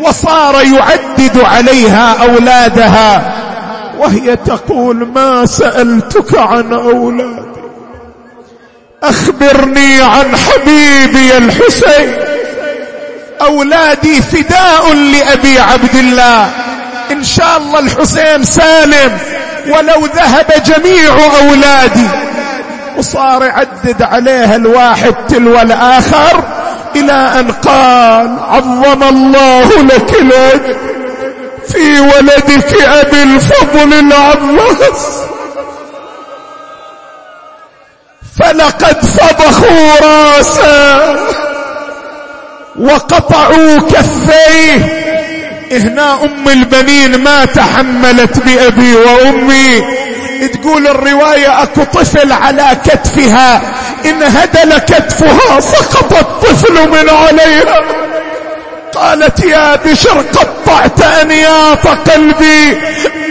وصار 0.00 0.54
يعدد 0.54 1.40
عليها 1.40 2.16
أولادها. 2.22 3.32
وهي 3.98 4.36
تقول 4.36 4.96
ما 5.14 5.46
سألتك 5.46 6.38
عن 6.38 6.72
أولادي. 6.72 7.46
أخبرني 9.02 10.02
عن 10.02 10.36
حبيبي 10.36 11.36
الحسين. 11.38 12.16
أولادي 13.40 14.22
فداء 14.22 14.94
لأبي 14.94 15.60
عبد 15.60 15.94
الله. 15.94 16.50
إن 17.10 17.24
شاء 17.24 17.56
الله 17.56 17.78
الحسين 17.78 18.44
سالم. 18.44 19.18
ولو 19.66 20.06
ذهب 20.06 20.46
جميع 20.66 21.12
أولادي. 21.42 22.08
وصار 22.98 23.44
يعدد 23.44 24.02
عليها 24.02 24.56
الواحد 24.56 25.14
تلو 25.28 25.60
الآخر. 25.60 26.42
إلى 26.96 27.12
أن 27.12 27.52
قال 27.52 28.38
عظم 28.40 29.02
الله 29.02 29.82
لك 29.82 30.14
الأجر 30.20 30.76
في 31.68 32.00
ولدك 32.00 32.82
أبي 32.82 33.22
الفضل 33.22 33.92
العباس 33.94 35.06
فلقد 38.38 39.04
فضخوا 39.04 40.00
راسه 40.02 41.16
وقطعوا 42.80 43.78
كفيه 43.78 44.92
هنا 45.72 46.24
أم 46.24 46.48
البنين 46.48 47.22
ما 47.22 47.44
تحملت 47.44 48.38
بأبي 48.38 48.94
وأمي. 48.96 49.95
تقول 50.44 50.86
الرواية 50.86 51.62
أكو 51.62 51.84
طفل 51.84 52.32
على 52.32 52.76
كتفها 52.84 53.60
انهدل 54.04 54.78
كتفها 54.78 55.60
سقط 55.60 56.12
الطفل 56.12 56.88
من 56.88 57.08
عليها. 57.10 57.80
قالت 58.94 59.44
يا 59.44 59.76
بشر 59.76 60.24
قطعت 60.32 61.02
انياط 61.02 61.86
قلبي 61.86 62.80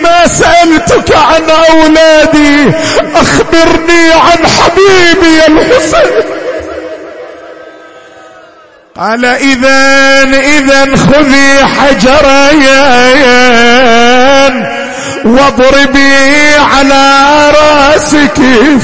ما 0.04 0.28
سألتك 0.28 1.16
عن 1.16 1.50
أولادي 1.50 2.72
أخبرني 3.16 4.12
عن 4.12 4.48
حبيبي 4.48 5.46
الحسين. 5.48 6.24
قال 8.98 9.26
اذا 9.26 10.24
اذا 10.40 10.96
خذي 10.96 11.66
حجرين 11.66 12.64
واضربي 15.26 16.56
على 16.76 17.04
رأسك 17.52 18.38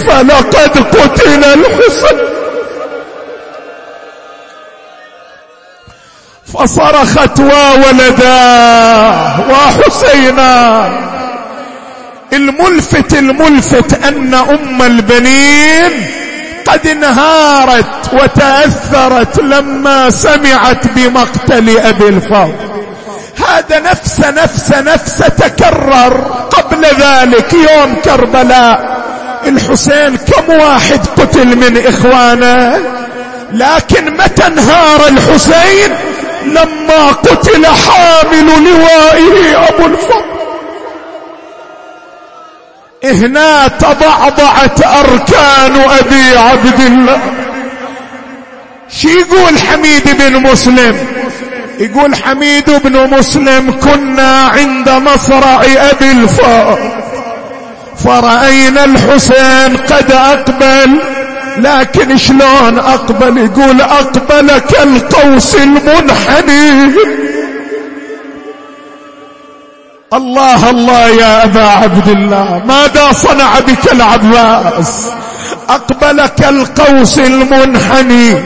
فلقد 0.07 0.77
قتل 0.95 1.43
الحسين 1.43 2.19
فصرخت 6.53 7.39
وولداه 7.39 9.39
وحسينا. 9.49 10.89
الملفت 12.33 13.13
الملفت 13.13 14.05
أن 14.05 14.33
أم 14.33 14.81
البنين 14.81 16.05
قد 16.67 16.87
انهارت 16.87 18.13
وتأثرت 18.13 19.39
لما 19.39 20.09
سمعت 20.09 20.87
بمقتل 20.87 21.77
أبي 21.77 22.07
الفضل 22.07 22.70
هذا 23.47 23.79
نفس 23.79 24.19
نفس 24.19 24.71
نفس 24.71 25.17
تكرر 25.17 26.13
قبل 26.57 26.85
ذلك 26.85 27.53
يوم 27.53 27.95
كربلاء. 28.05 29.01
الحسين 29.47 30.17
كم 30.17 30.53
واحد 30.53 30.99
قتل 31.17 31.47
من 31.47 31.87
إخوانه؟ 31.87 32.81
لكن 33.51 34.17
متى 34.17 34.47
انهار 34.47 35.07
الحسين؟ 35.07 35.95
لما 36.45 37.07
قتل 37.11 37.65
حامل 37.65 38.63
لوائه 38.63 39.67
أبو 39.69 39.85
الفضل. 39.85 40.31
هنا 43.03 43.67
تضعضعت 43.67 44.83
أركان 44.83 45.81
أبي 45.99 46.37
عبد 46.37 46.79
الله. 46.79 47.19
شي 48.89 49.07
يقول 49.07 49.59
حميد 49.59 50.17
بن 50.17 50.43
مسلم؟ 50.51 50.97
يقول 51.81 52.15
حميد 52.15 52.69
بن 52.83 53.17
مسلم 53.17 53.71
كنا 53.71 54.47
عند 54.47 54.89
مصرع 54.89 55.61
أبي 55.63 56.11
الفار. 56.11 56.79
فرأينا 58.05 58.85
الحسين 58.85 59.77
قد 59.77 60.11
أقبل 60.11 60.99
لكن 61.57 62.17
شلون 62.17 62.79
أقبل؟ 62.79 63.37
يقول 63.37 63.81
اقبل 63.81 64.57
كالقوس 64.57 65.55
المنحني. 65.55 66.93
الله 70.13 70.69
الله 70.69 71.07
يا 71.07 71.43
أبا 71.43 71.63
عبد 71.63 72.07
الله 72.07 72.61
ماذا 72.65 73.11
صنع 73.11 73.59
بك 73.59 73.91
العباس؟ 73.91 75.07
اقبل 75.69 76.25
كالقوس 76.25 77.19
المنحني 77.19 78.37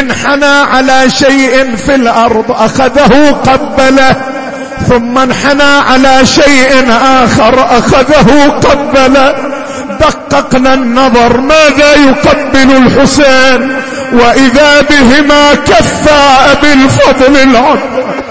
انحنى 0.00 0.44
على 0.44 1.10
شيء 1.10 1.76
في 1.76 1.94
الأرض 1.94 2.44
أخذه 2.50 3.30
قبله 3.30 4.16
ثم 4.88 5.18
انحنى 5.18 5.72
على 5.90 6.26
شيء 6.26 6.90
آخر 7.24 7.78
أخذه 7.78 8.48
قبله. 8.48 9.34
دققنا 10.00 10.74
النظر 10.74 11.40
ماذا 11.40 11.94
يقبل 11.94 12.76
الحسين؟ 12.76 13.76
وإذا 14.12 14.80
بهما 14.80 15.54
كفا 15.54 16.54
بالفضل 16.62 17.36
العظيم. 17.36 18.21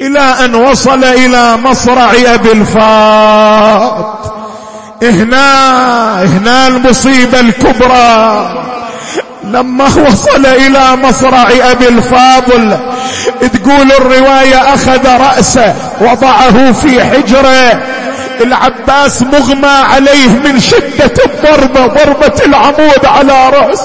إلى 0.00 0.34
أن 0.44 0.54
وصل 0.54 1.04
إلى 1.04 1.56
مصرع 1.56 2.10
أبي 2.26 2.52
الفاط 2.52 4.32
هنا 5.02 6.22
هنا 6.22 6.68
المصيبة 6.68 7.40
الكبرى. 7.40 8.54
لما 9.44 9.84
وصل 9.84 10.46
إلى 10.46 10.96
مصرع 10.96 11.48
أبي 11.62 11.88
الفاضل 11.88 12.78
تقول 13.40 13.92
الرواية 13.92 14.74
أخذ 14.74 15.08
رأسه 15.08 15.74
وضعه 16.00 16.72
في 16.72 17.04
حجره. 17.04 17.82
العباس 18.40 19.22
مغمى 19.22 19.68
عليه 19.68 20.28
من 20.28 20.60
شدة 20.60 21.12
الضربة 21.26 21.86
ضربة 21.86 22.44
العمود 22.46 23.04
على 23.04 23.48
رأس. 23.48 23.82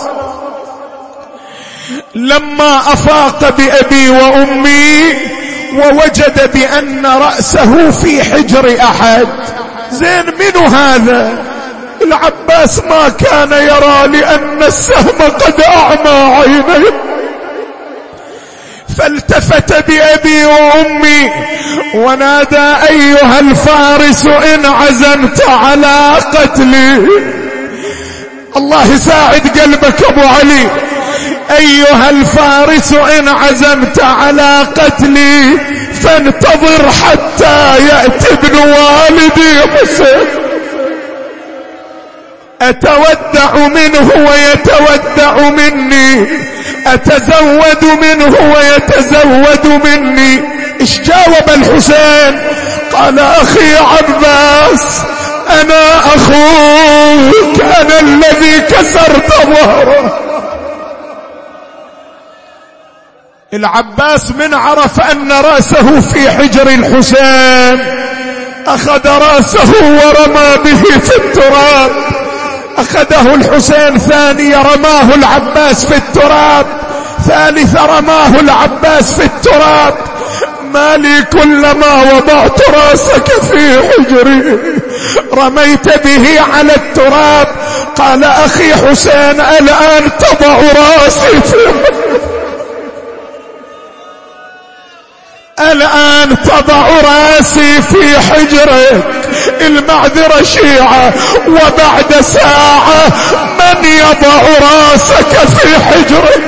لما 2.16 2.78
أفاق 2.78 3.58
بأبي 3.58 4.10
وأمي 4.10 5.14
ووجد 5.74 6.52
بأن 6.54 7.06
رأسه 7.06 7.92
في 7.92 8.24
حجر 8.24 8.78
أحد. 8.82 9.28
زين 9.92 10.26
منو 10.26 10.68
هذا؟ 10.68 11.44
العباس 12.02 12.80
ما 12.80 13.10
كان 13.10 13.52
يرى 13.52 14.08
لأن 14.08 14.64
السهم 14.64 15.32
قد 15.40 15.62
أعمى 15.62 16.36
عينيه. 16.36 16.94
فالتفت 18.98 19.74
بأبي 19.90 20.46
وأمي 20.46 21.32
ونادى 21.96 22.74
أيها 22.90 23.40
الفارس 23.40 24.26
إن 24.26 24.66
عزمت 24.66 25.42
على 25.50 26.14
قتلي. 26.34 27.08
الله 28.58 28.94
يساعد 28.94 29.60
قلبك 29.60 30.04
أبو 30.10 30.22
علي. 30.22 30.68
أيها 31.52 32.10
الفارس 32.10 32.94
إن 32.94 33.28
عزمت 33.28 34.04
على 34.04 34.68
قتلي 34.76 35.58
فانتظر 36.04 36.92
حتى 37.04 37.76
يأتي 37.90 38.34
ابن 38.34 38.56
والدي 38.58 39.78
حسين. 39.78 40.28
أتودع 42.62 43.56
منه 43.56 44.12
ويتودع 44.16 45.50
مني. 45.50 46.28
أتزود 46.88 47.86
منه 48.02 48.56
ويتزود 48.56 49.82
مني. 49.86 50.42
إيش 50.82 51.00
جاوب 51.00 51.50
الحسين؟ 51.50 52.40
قال 52.94 53.20
أخي 53.20 53.76
عباس 53.76 55.02
أنا 55.62 56.00
أخوك 56.16 57.62
أنا 57.62 58.00
الذي 58.00 58.60
كسرت 58.60 59.34
ظهره. 59.46 60.23
العباس 63.54 64.32
من 64.32 64.54
عرف 64.54 65.00
أن 65.00 65.32
رأسه 65.32 66.02
في 66.14 66.32
حجر 66.32 66.68
الحسين. 66.68 67.80
أخذ 68.68 69.08
رأسه 69.08 69.72
ورمى 69.82 70.58
به 70.64 71.00
في 71.00 71.16
التراب. 71.16 71.92
أخذه 72.78 73.36
الحسين 73.36 73.98
ثاني 73.98 74.56
رماه 74.56 75.16
العباس 75.16 75.86
في 75.86 75.96
التراب. 75.96 76.66
ثالث 77.28 77.76
رماه 77.76 78.40
العباس 78.40 79.14
في 79.14 79.26
التراب. 79.26 79.96
ما 80.74 80.98
لي 80.98 81.24
كلما 81.24 82.14
وضعت 82.14 82.70
رأسك 82.70 83.28
في 83.52 83.82
حجري. 83.90 84.60
رميت 85.34 86.06
به 86.06 86.42
على 86.54 86.76
التراب. 86.76 87.48
قال 87.98 88.24
أخي 88.24 88.74
حسين 88.74 89.42
الآن 89.60 90.10
تضع 90.20 90.58
رأسي 90.58 91.42
في 91.42 91.58
الآن 95.60 96.38
تضع 96.44 96.88
رأسي 96.88 97.82
في 97.82 98.20
حجرك. 98.20 99.04
المعذرة 99.62 100.44
شيعة 100.44 101.14
وبعد 101.48 102.22
ساعة 102.22 103.08
من 103.60 103.86
يضع 103.86 104.42
رأسك 104.62 105.48
في 105.58 105.84
حجرك؟ 105.84 106.42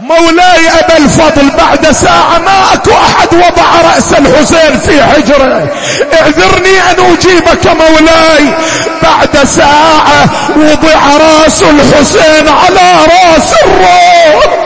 مولاي 0.00 0.68
أبا 0.68 0.96
الفضل 0.96 1.50
بعد 1.58 1.90
ساعة 1.90 2.38
ما 2.38 2.74
أكو 2.74 2.90
أحد 2.90 3.34
وضع 3.34 3.94
رأس 3.94 4.12
الحسين 4.12 4.80
في 4.80 5.02
حجره 5.04 5.72
اعذرني 6.14 6.80
أن 6.90 7.12
أجيبك 7.12 7.66
مولاي. 7.66 8.54
بعد 9.02 9.46
ساعة 9.46 10.28
وضع 10.56 11.16
رأس 11.16 11.62
الحسين 11.62 12.48
على 12.48 12.92
رأس 13.04 13.54
الروح. 13.64 14.65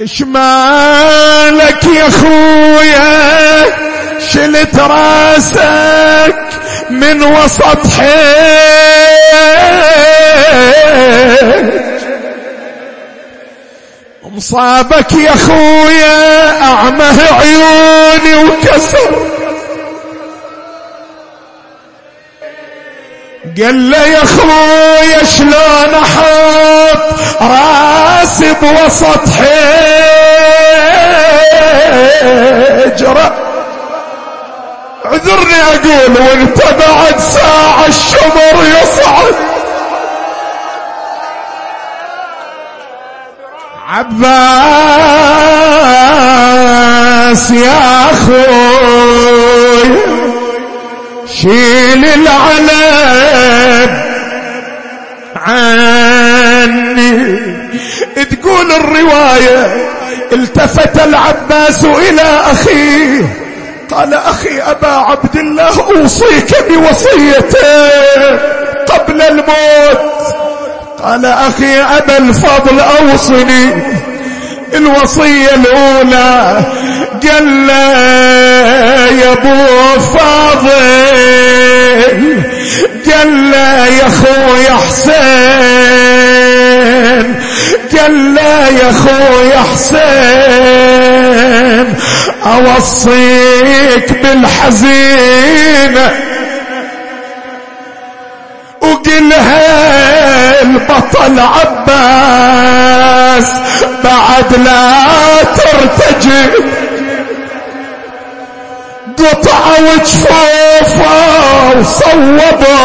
إيش 0.00 0.22
مالك 0.22 1.84
يا 1.84 2.10
خويا 2.10 3.64
شلت 4.32 4.76
رأسك 4.78 6.36
من 6.90 7.22
وسط 7.22 7.86
حيج 7.98 9.16
مصابك 14.22 15.12
يا 15.12 15.32
خويا 15.36 16.62
أعمه 16.62 17.18
عيوني 17.32 18.34
وكسر 18.44 19.35
قال 23.46 23.90
له 23.90 24.06
يا 24.06 24.24
خويا 24.24 25.24
شلون 25.24 25.94
أحط 25.94 26.98
راسي 27.40 28.54
بوسط 28.62 29.28
حجرة؟ 32.86 33.32
عذرني 35.04 35.62
أقول 35.62 36.20
وانت 36.20 36.58
بعد 36.62 37.18
ساعة 37.18 37.86
الشمر 37.88 38.56
يصعد. 38.82 39.34
عباس 46.16 47.50
يا 47.50 48.10
أخوي 48.12 49.46
شيل 51.42 52.04
العلم 52.04 52.85
عني. 55.46 57.36
تقول 58.30 58.72
الرواية 58.72 59.88
التفت 60.32 61.04
العباس 61.04 61.84
إلى 61.84 62.22
أخيه 62.52 63.24
قال 63.90 64.14
أخي 64.14 64.60
أبا 64.60 64.88
عبد 64.88 65.36
الله 65.36 65.80
أوصيك 65.80 66.54
بوصيتين 66.68 68.38
قبل 68.88 69.22
الموت. 69.22 70.00
قال 71.02 71.26
أخي 71.26 71.80
أبا 71.80 72.18
الفضل 72.18 72.80
أوصني 72.80 73.82
الوصية 74.74 75.54
الأولى. 75.54 76.64
قال 77.22 77.70
يا 79.18 79.32
أبو 79.32 79.56
فاضل 80.00 81.26
قال 83.12 83.54
يا 84.00 84.08
خويا 84.08 84.76
حسين 84.88 85.26
قال 87.98 88.36
يا 88.80 88.90
خويا 88.92 89.60
حسين 89.74 91.06
أوصيك 92.46 94.08
بالحزينة 94.22 96.06
وقلها 98.80 100.62
البطل 100.62 101.40
عباس 101.40 101.86
بعد 104.04 104.50
لا 104.64 105.02
ترتجي. 105.56 106.42
قطع 109.18 109.78
وجفوفه 109.80 111.16
وصوبه 111.78 112.76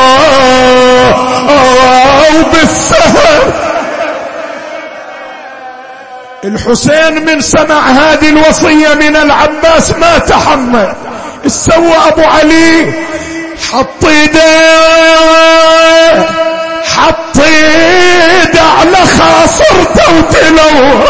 وبالسهر 2.40 3.54
الحسين 6.44 7.26
من 7.26 7.42
سمع 7.42 7.90
هذه 7.90 8.30
الوصية 8.30 8.94
من 8.94 9.16
العباس 9.16 9.92
ما 9.92 10.18
تحمل. 10.18 10.94
استوى 11.46 11.94
أبو 12.08 12.22
علي. 12.22 12.94
حط 13.72 14.06
إيده. 14.06 14.42
حط 16.86 17.38
إيده 17.40 18.62
على 18.80 18.98
خاصرته 19.18 20.18
وتلوه 20.18 21.04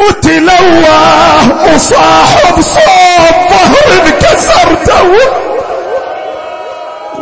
وتلوه 0.00 1.74
وصاحب 1.74 2.60
صوب 2.60 3.34
ظهر 3.50 3.86
انكسرته 4.06 5.10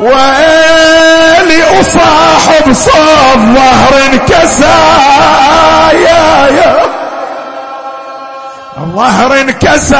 ويلي 0.01 1.63
وصاحب 1.79 2.73
صوب 2.73 3.41
ظهر 3.55 3.93
انكسر 4.13 4.65
يا 5.93 6.49
يا 6.57 6.73
الظهر 8.79 9.41
انكسرته 9.41 9.99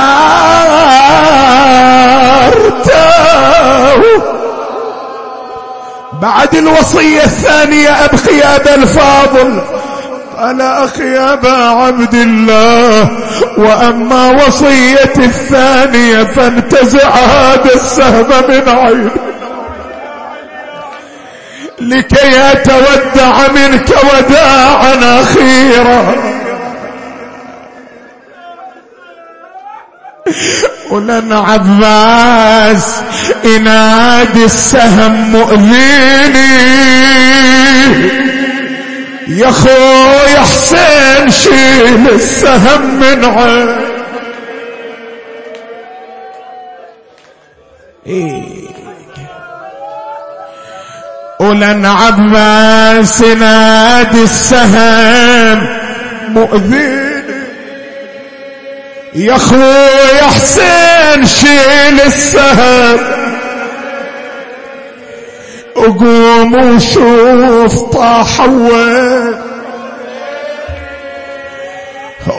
بعد 6.13 6.55
الوصية 6.55 7.25
الثانية 7.25 8.05
أبخي 8.05 8.41
أبا 8.43 8.75
الفاضل. 8.75 9.63
قال 10.39 10.61
أخي 10.61 11.19
أبا 11.19 11.65
عبد 11.65 12.15
الله 12.15 13.11
وأما 13.57 14.31
وصيتي 14.31 15.25
الثانية 15.25 16.23
فانتزع 16.23 17.09
هذا 17.09 17.75
السهم 17.75 18.27
من 18.49 18.69
عيني. 18.69 19.11
لكي 21.81 22.53
أتودع 22.53 23.49
منك 23.49 23.91
وداعا 23.91 25.21
أخيرا. 25.21 26.15
ولن 30.91 31.33
عباس 31.33 32.95
إنادي 33.45 34.45
السهم 34.45 35.33
مؤذيني. 35.33 36.59
يا 39.29 39.51
خويا 39.51 40.41
حسين 40.41 41.31
شيل 41.31 42.09
السهم 42.09 43.01
من 43.01 43.25
عين. 43.25 43.89
ولن 51.41 51.87
عباس 51.87 53.23
نادي 53.23 54.23
السهم 54.23 55.67
مؤذيني. 56.29 57.09
يا 59.15 59.39
خويا 59.39 60.29
حسين 60.35 61.27
شيل 61.27 62.01
السهم. 62.07 62.99
وقوم 65.77 66.55
وشوف 66.55 67.93
طاح 67.93 68.41
وين. 68.41 69.08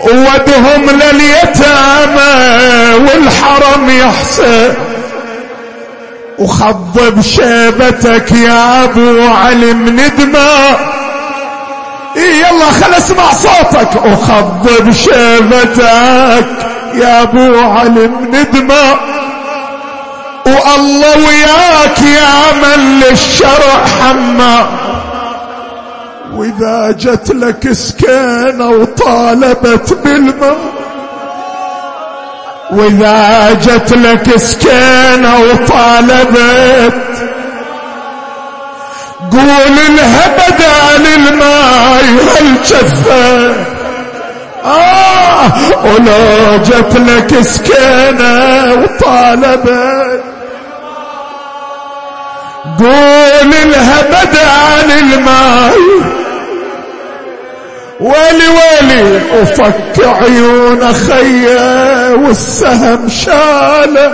ودهم 0.03 0.89
لليتامى 0.89 2.33
والحرم 2.93 3.89
يحسن. 3.89 4.73
وخضب 6.39 7.21
شيبتك 7.21 8.31
يا 8.31 8.83
أبو 8.83 9.27
علي 9.27 9.73
من 9.73 10.01
دماء 10.17 10.79
إيه 12.17 12.35
يلا 12.35 12.71
خل 12.81 12.93
أسمع 12.93 13.33
صوتك. 13.33 14.05
وخضب 14.05 14.91
شيبتك 14.91 16.45
يا 16.95 17.21
أبو 17.21 17.59
علي 17.59 18.07
من 18.07 18.45
دماء 18.53 18.97
وألله 20.45 21.17
وياك 21.27 21.99
يا 22.01 22.53
من 22.53 22.99
للشرع 22.99 23.85
حما 24.01 24.67
وإذا 26.39 26.91
جت 26.91 27.31
لك 27.31 27.71
سكينة 27.71 28.69
وطالبت 28.69 29.93
بالماء. 29.93 30.57
وإذا 32.71 33.53
جت 33.53 33.93
لك 33.93 34.37
سكينة 34.37 35.39
وطالبت. 35.39 36.93
قول 39.31 39.75
لها 39.97 40.27
بدال 40.37 41.07
الماي 41.17 42.07
هالجفة 42.31 43.55
آه 44.65 45.51
ولو 45.83 46.57
جت 46.63 46.95
لك 46.97 47.41
سكينة 47.41 48.73
وطالبت. 48.73 50.23
قول 52.79 53.51
لها 53.51 54.01
بدال 54.01 54.91
الماي 54.91 56.18
ويلي 57.99 58.47
ويلي 58.47 59.21
وفك 59.41 60.05
عيون 60.23 60.93
خيه 60.93 62.13
والسهم 62.13 63.09
شاله 63.09 64.13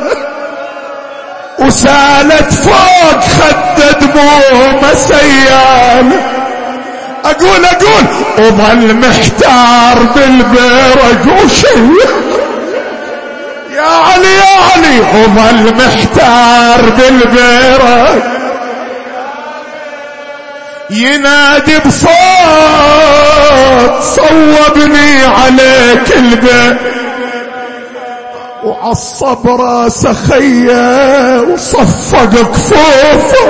وسالت 1.59 2.53
فوق 2.53 3.19
خد 3.19 3.99
دموع 4.01 4.93
سيال. 4.93 6.11
أقول 7.25 7.65
أقول 7.65 8.05
وظل 8.39 8.95
محتار 8.95 9.97
بالبرق 10.15 11.43
وشي 11.43 11.79
يا 13.75 13.81
علي 13.81 14.33
يا 14.35 14.55
علي 14.73 14.99
وظل 14.99 15.73
محتار 15.75 16.81
بالبرق 16.97 18.23
ينادي 20.89 21.77
بصوت 21.77 22.13
صوبني 24.03 25.25
عليك 25.25 26.17
البيت 26.17 26.77
وعصب 28.63 29.47
راس 29.47 30.07
خيه 30.07 31.39
وصفق 31.41 32.25
كفوفه 32.25 33.49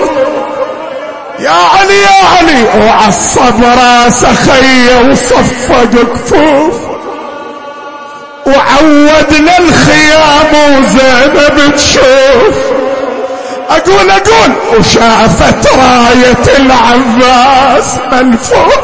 يا 1.40 1.50
علي 1.50 2.02
يا 2.02 2.26
علي. 2.38 2.64
وعصب 2.86 3.64
راس 3.64 4.26
خيه 4.26 5.10
وصفق 5.10 5.84
كفوفه 5.92 6.96
وعود 8.46 9.32
للخيام 9.34 10.54
وزينب 10.54 11.76
تشوف. 11.76 12.75
أقول 13.70 14.10
أقول 14.10 14.52
وشافت 14.80 15.68
راية 15.68 16.58
العباس 16.58 17.98
ملفوف 18.12 18.78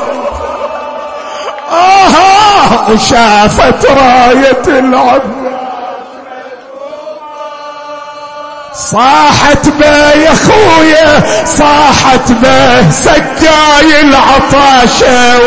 آه 1.71 2.91
وشافت 2.91 3.85
راية 3.85 4.79
العباس. 4.79 5.21
صاحت 8.73 9.67
به 9.79 10.11
يا 10.11 10.33
خويا 10.33 11.23
صاحت 11.45 12.31
به 12.31 12.91
سقاي 12.91 14.01
العطاشة 14.01 15.41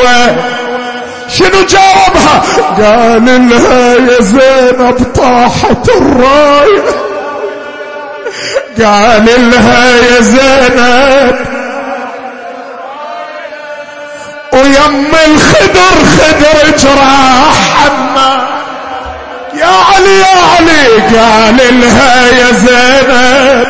شنو 1.28 1.62
جاوبها؟ 1.68 2.42
قال 2.76 3.48
لها 3.48 3.94
يا 3.94 4.20
زينب 4.22 4.96
طاحت 5.16 5.88
الراية. 5.88 6.82
قال 8.84 9.50
لها 9.50 9.96
يا 9.96 10.20
زينب. 10.20 11.36
ويم 14.52 15.12
الخدر 15.26 15.94
خدر 16.18 16.76
جراح 16.78 17.56
حما. 17.76 18.46
يا 19.54 19.66
علي 19.66 20.18
يا 20.18 20.36
علي 20.56 20.86
قال 21.18 21.80
لها 21.80 22.26
يا 22.26 22.52
زينب. 22.52 23.66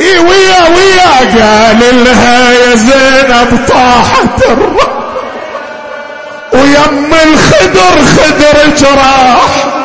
إي 0.00 0.18
ويا 0.18 0.62
ويا 0.76 1.18
قال 1.42 2.04
لها 2.04 2.52
يا 2.52 2.74
زينب 2.74 3.58
طاحت 3.68 4.42
الرب 4.48 4.78
ويم 6.52 7.14
الخدر 7.14 7.96
خدر 8.16 8.76
جراح 8.76 9.77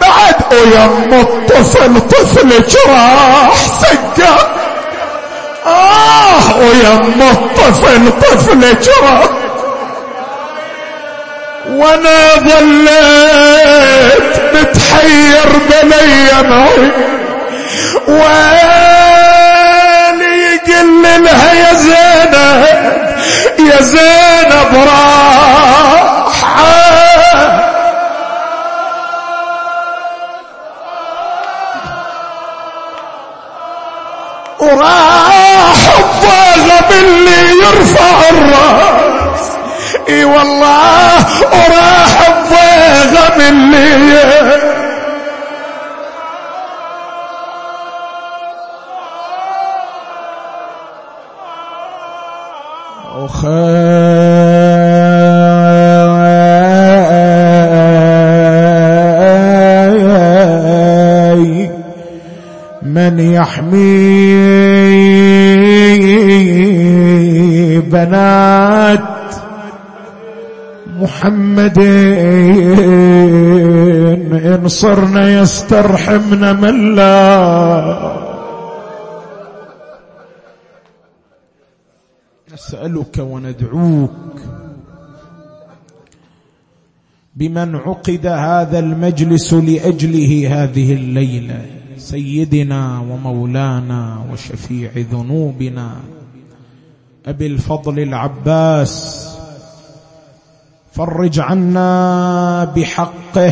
بعد 0.00 0.34
ويم 0.52 1.20
الطفل 1.20 2.00
طفل 2.00 2.48
جراح 2.68 3.54
سقا 3.80 4.36
آه 5.66 6.58
ويم 6.58 7.22
الطفل 7.22 8.12
طفل 8.20 8.60
جراح. 8.80 9.28
وأنا 11.68 12.34
ظليت 12.36 14.32
متحير 14.54 15.48
بلي 15.70 16.48
معي. 16.48 16.90
ويلي 18.08 18.76
يقل 20.68 21.24
لها 21.24 21.52
يا 21.52 21.72
زينب؟ 21.74 22.34
يا 23.58 23.82
زينب 23.82 24.72
راح. 24.86 26.36
وراح 34.66 35.80
الضاغم 35.98 36.90
اللي 36.90 37.42
يرفع 37.64 38.16
الراس. 38.30 39.44
إي 40.08 40.24
والله 40.24 41.24
وراح 41.52 42.28
الضاغم 42.28 43.40
اللي 43.40 44.16
من 62.82 63.20
يحمي 63.20 63.85
بنات 68.06 69.34
محمد 70.96 71.78
إن 74.46 74.68
صرنا 74.68 75.40
يسترحمنا 75.40 76.52
من 76.52 76.94
لا. 76.94 78.26
نسألك 82.52 83.18
وندعوك 83.18 84.40
بمن 87.36 87.76
عقد 87.76 88.26
هذا 88.26 88.78
المجلس 88.78 89.54
لأجله 89.54 90.62
هذه 90.62 90.92
الليلة 90.92 91.64
سيدنا 91.96 92.98
ومولانا 92.98 94.24
وشفيع 94.32 94.90
ذنوبنا. 94.96 96.15
أبي 97.26 97.46
الفضل 97.46 97.98
العباس. 97.98 99.26
فرج 100.92 101.40
عنا 101.40 102.64
بحقه 102.64 103.50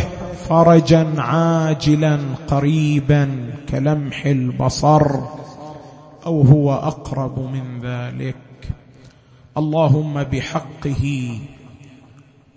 فرجا 0.49 1.21
عاجلا 1.21 2.19
قريبا 2.49 3.51
كلمح 3.69 4.27
البصر 4.27 5.07
أو 6.27 6.43
هو 6.43 6.75
أقرب 6.75 7.39
من 7.39 7.81
ذلك. 7.83 8.37
اللهم 9.57 10.23
بحقه 10.23 11.39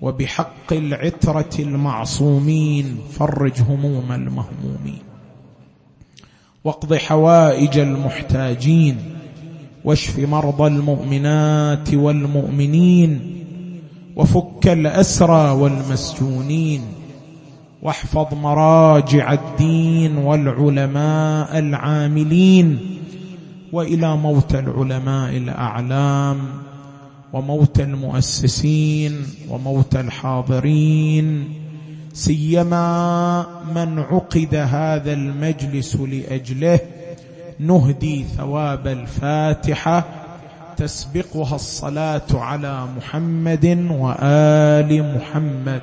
وبحق 0.02 0.74
العترة 0.74 1.56
المعصومين 1.60 2.98
فرج 3.12 3.62
هموم 3.62 4.12
المهمومين. 4.12 5.02
واقض 6.64 6.94
حوائج 6.94 7.78
المحتاجين. 7.78 9.17
واشف 9.88 10.20
مرضى 10.20 10.68
المؤمنات 10.68 11.94
والمؤمنين 11.94 13.20
وفك 14.16 14.68
الأسرى 14.68 15.52
والمسجونين 15.52 16.82
واحفظ 17.82 18.34
مراجع 18.34 19.34
الدين 19.34 20.18
والعلماء 20.18 21.60
العاملين 21.60 22.80
وإلى 23.74 24.18
موت 24.18 24.56
العلماء 24.56 25.38
الأعلام 25.38 26.38
وموت 27.34 27.80
المؤسسين 27.80 29.12
وموت 29.50 29.96
الحاضرين 29.96 31.50
سيما 32.14 33.46
من 33.76 34.00
عقد 34.00 34.56
هذا 34.56 35.14
المجلس 35.14 35.96
لأجله 35.96 36.80
نهدي 37.60 38.24
ثواب 38.24 38.88
الفاتحة 38.88 40.04
تسبقها 40.78 41.56
الصلاة 41.56 42.22
على 42.34 42.88
محمد 42.98 43.88
وآل 43.92 45.16
محمد. 45.16 45.82